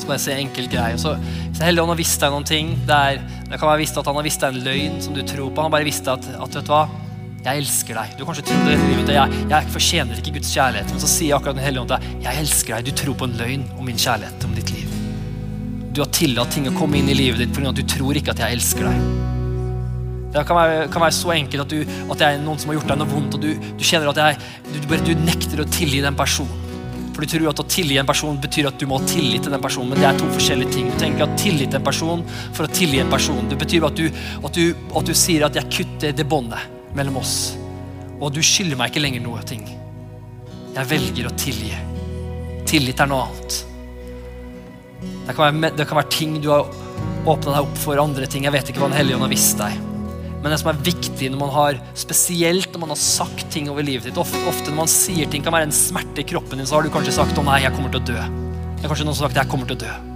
[0.00, 0.96] Så bare se enkel greie.
[1.00, 1.16] Så,
[1.52, 2.72] så Hellige Ånd har visst deg noen ting.
[2.88, 3.20] Det, er,
[3.50, 5.66] det kan være visst at han har visst deg en løgn som du tror på.
[5.66, 6.86] Han bare visste at, at vet du hva?
[7.40, 8.16] Jeg elsker deg.
[8.18, 10.90] Du kanskje trodde at jeg, jeg fortjener ikke Guds kjærlighet.
[10.92, 12.90] Men så sier jeg akkurat Den hellige ånd til deg jeg elsker deg.
[12.90, 14.90] Du tror på en løgn om min kjærlighet, om ditt liv.
[15.90, 17.72] Du har tillatt ting å komme inn i livet ditt pga.
[17.72, 19.28] at du tror ikke at jeg elsker deg.
[20.30, 22.76] Det kan være, kan være så enkelt at, du, at det er noen som har
[22.78, 24.36] gjort deg noe vondt, og du, du kjenner at jeg,
[24.70, 26.68] du, du, nekter å tilgi den personen.
[27.10, 29.56] For du tror at å tilgi en person betyr at du må ha tillit til
[29.56, 29.90] den personen.
[29.90, 30.92] Men det er to forskjellige ting.
[30.92, 32.22] Du tenker at tillit til en person
[32.52, 33.48] for å tilgi en person.
[33.50, 34.06] Det betyr at du,
[34.44, 37.56] at du, at du sier at 'jeg kutter det båndet mellom oss'.
[38.20, 39.64] Og du skylder meg ikke lenger noe ting.
[40.74, 41.74] Jeg velger å tilgi.
[42.68, 43.64] Tillit er noe annet.
[45.26, 46.66] Det kan være, det kan være ting du har
[47.26, 48.44] åpna deg opp for, andre ting.
[48.44, 49.78] Jeg vet ikke hva Den hellige ånd har visst deg.
[50.40, 53.84] Men det som er viktig når man har, spesielt når man har sagt ting over
[53.84, 56.68] livet ditt ofte, ofte, når man sier ting kan være en smerte i kroppen din,
[56.68, 58.28] så har du kanskje sagt 'Å nei, jeg kommer til å dø'.
[58.80, 60.09] Det er kanskje noen som har sagt 'Jeg kommer til å dø'.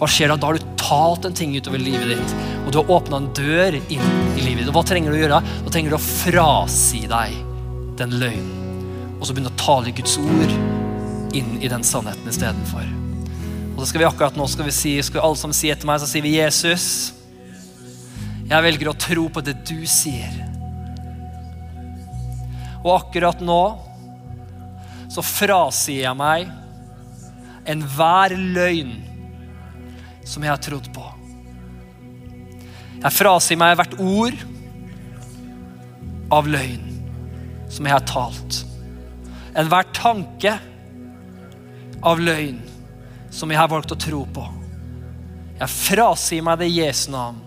[0.00, 0.38] Hva skjer da?
[0.40, 2.30] Da har du talt en ting utover livet ditt,
[2.64, 4.70] og du har åpna en dør inn i livet ditt.
[4.70, 5.40] Og hva trenger du å gjøre?
[5.66, 7.34] Da trenger du å frasi deg
[8.00, 8.56] den løgnen.
[9.18, 10.54] Og så begynne å tale Guds ord
[11.36, 12.86] inn i den sannheten istedenfor.
[13.74, 16.00] Og så skal vi akkurat nå skal vi si, skal alle som sier etter meg,
[16.00, 16.86] så sier vi Jesus.
[18.48, 20.32] Jeg velger å tro på det du sier.
[22.80, 23.60] Og akkurat nå
[25.12, 26.48] så frasier jeg meg
[27.68, 29.09] enhver løgn
[30.30, 31.04] som jeg har trodd på.
[33.00, 34.36] Jeg frasier meg hvert ord
[36.30, 36.86] av løgn
[37.72, 38.60] som jeg har talt.
[39.58, 40.54] Enhver tanke
[42.06, 42.60] av løgn
[43.34, 44.44] som jeg har valgt å tro på.
[45.60, 47.40] Jeg frasier meg det i Jesu navn.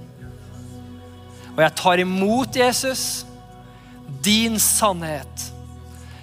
[1.53, 3.05] Og jeg tar imot Jesus,
[4.25, 5.47] din sannhet.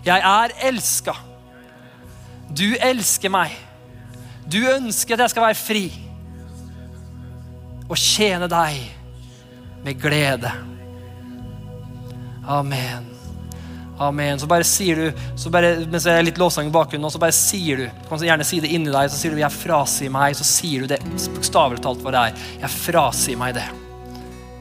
[0.05, 1.15] Jeg er elska.
[2.51, 3.55] Du elsker meg.
[4.51, 5.85] Du ønsker at jeg skal være fri
[7.91, 8.83] og tjene deg
[9.85, 10.53] med glede.
[12.47, 13.09] Amen.
[14.01, 14.39] Amen.
[14.41, 17.37] Så bare sier du, så bare, mens jeg er litt lovsang i bakgrunnen, så bare
[17.37, 20.37] sier du Du kan gjerne si det inni deg, så sier du 'jeg frasier meg',
[20.37, 21.01] så sier du det
[21.35, 22.35] bokstavelig talt hva det er.
[22.63, 23.69] Jeg frasier meg det.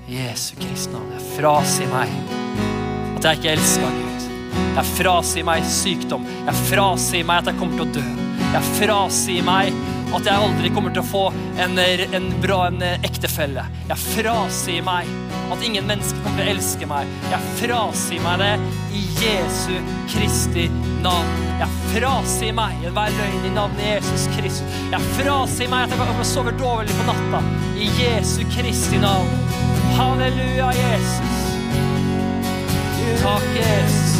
[0.09, 1.11] Jesu Kristi navn.
[1.13, 2.09] Jeg frasier meg
[3.15, 4.21] at jeg ikke elsker Gud.
[4.75, 6.25] Jeg frasier meg sykdom.
[6.45, 8.05] Jeg frasier meg at jeg kommer til å dø.
[8.53, 9.73] Jeg frasier meg
[10.09, 11.25] at jeg aldri kommer til å få
[11.61, 13.65] en, en bra en ektefelle.
[13.89, 15.09] Jeg frasier meg
[15.49, 17.11] at ingen mennesker kommer til å elske meg.
[17.31, 18.53] Jeg frasier meg det
[18.97, 19.75] i Jesu
[20.11, 20.67] Kristi
[21.03, 21.45] navn.
[21.59, 24.77] Jeg frasier meg enhver løgn i navnet Jesus Kristus.
[24.93, 27.43] Jeg frasier meg at jeg kan sove dårlig på natta
[27.77, 29.29] i Jesu Kristi navn.
[29.99, 31.37] Halleluja, Jesus.
[33.23, 34.17] Takk, Jesus.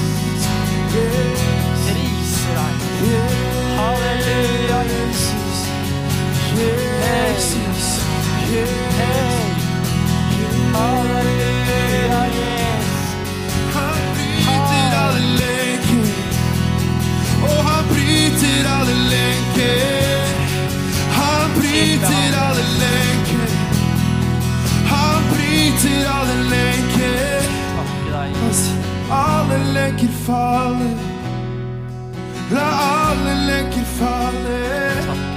[1.86, 2.74] Priser deg.
[3.80, 4.69] Halleluja.
[6.60, 8.00] Jesus.
[10.74, 13.00] Halleluja, Jesus.
[13.76, 16.08] Han bryter alle lenker,
[17.44, 20.28] og han bryter alle lenker.
[21.20, 23.50] Han bryter alle lenker.
[24.94, 27.40] Han bryter alle lenker.
[29.12, 30.98] Alle lenker faller.
[32.52, 32.68] La
[33.10, 35.29] alle lenker falle.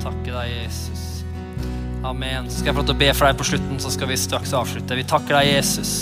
[0.00, 1.02] Takke deg, Jesus.
[2.06, 2.48] Amen.
[2.48, 4.16] Så skal jeg få lov til å be for deg på slutten, så skal vi
[4.20, 4.96] straks avslutte.
[4.96, 5.92] Vi takker deg, Jesus,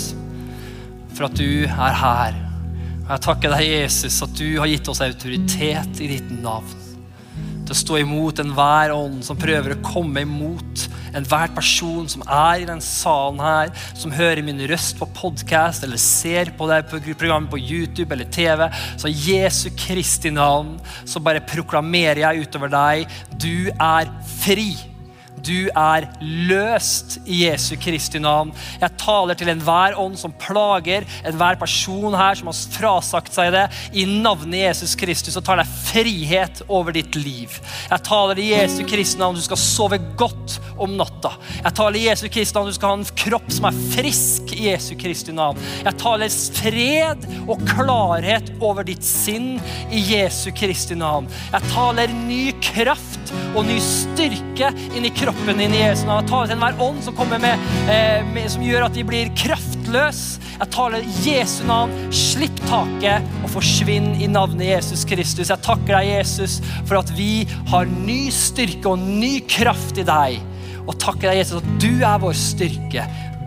[1.11, 2.37] for at du er her.
[3.01, 6.88] Og jeg takker deg, Jesus, at du har gitt oss autoritet i ditt navn.
[7.69, 12.63] Til å stå imot enhver ånd som prøver å komme imot enhver person som er
[12.63, 17.51] i den salen her, som hører min røst på podkast eller ser på det programmet
[17.53, 18.65] på YouTube eller TV.
[18.97, 24.09] Så Jesu Kristi navn så bare proklamerer jeg utover deg du er
[24.41, 24.71] fri.
[25.45, 28.51] Du er løst i Jesu Kristi navn.
[28.81, 33.65] Jeg taler til enhver ånd som plager, enhver person her som har frasagt seg det.
[33.93, 37.55] I navnet Jesus Kristus så tar jeg frihet over ditt liv.
[37.89, 41.33] Jeg taler i Jesu Kristi navn, du skal sove godt om natta.
[41.63, 44.69] Jeg taler i Jesu Kristi navn, du skal ha en kropp som er frisk i
[44.69, 45.59] Jesu Kristi navn.
[45.85, 49.55] Jeg taler fred og klarhet over ditt sinn
[49.93, 51.29] i Jesu Kristi navn.
[51.53, 56.23] Jeg taler ny kraft og ny styrke inn i kroppen din i Jesu navn.
[56.23, 57.59] Jeg taler til enhver ånd som kommer med,
[57.89, 60.39] eh, med som gjør at vi blir kraftløse.
[60.59, 61.91] Jeg taler Jesu navn.
[62.11, 65.49] Slipp taket og forsvinn i navnet Jesus Kristus.
[65.49, 70.39] Jeg takker deg, Jesus, for at vi har ny styrke og ny kraft i deg.
[70.87, 73.05] Og takker deg, Jesus, at du er vår styrke.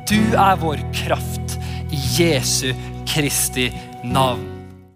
[0.08, 1.58] Du er vår kraft.
[1.92, 2.72] I Jesu
[3.06, 3.70] Kristi
[4.04, 4.48] navn.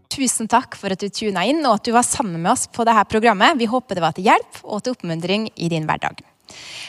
[0.08, 2.86] Tusen takk for at du tuna inn og at du var sammen med oss på
[2.88, 3.58] dette programmet.
[3.60, 6.25] Vi håper det var til hjelp og til oppmuntring i din hverdag.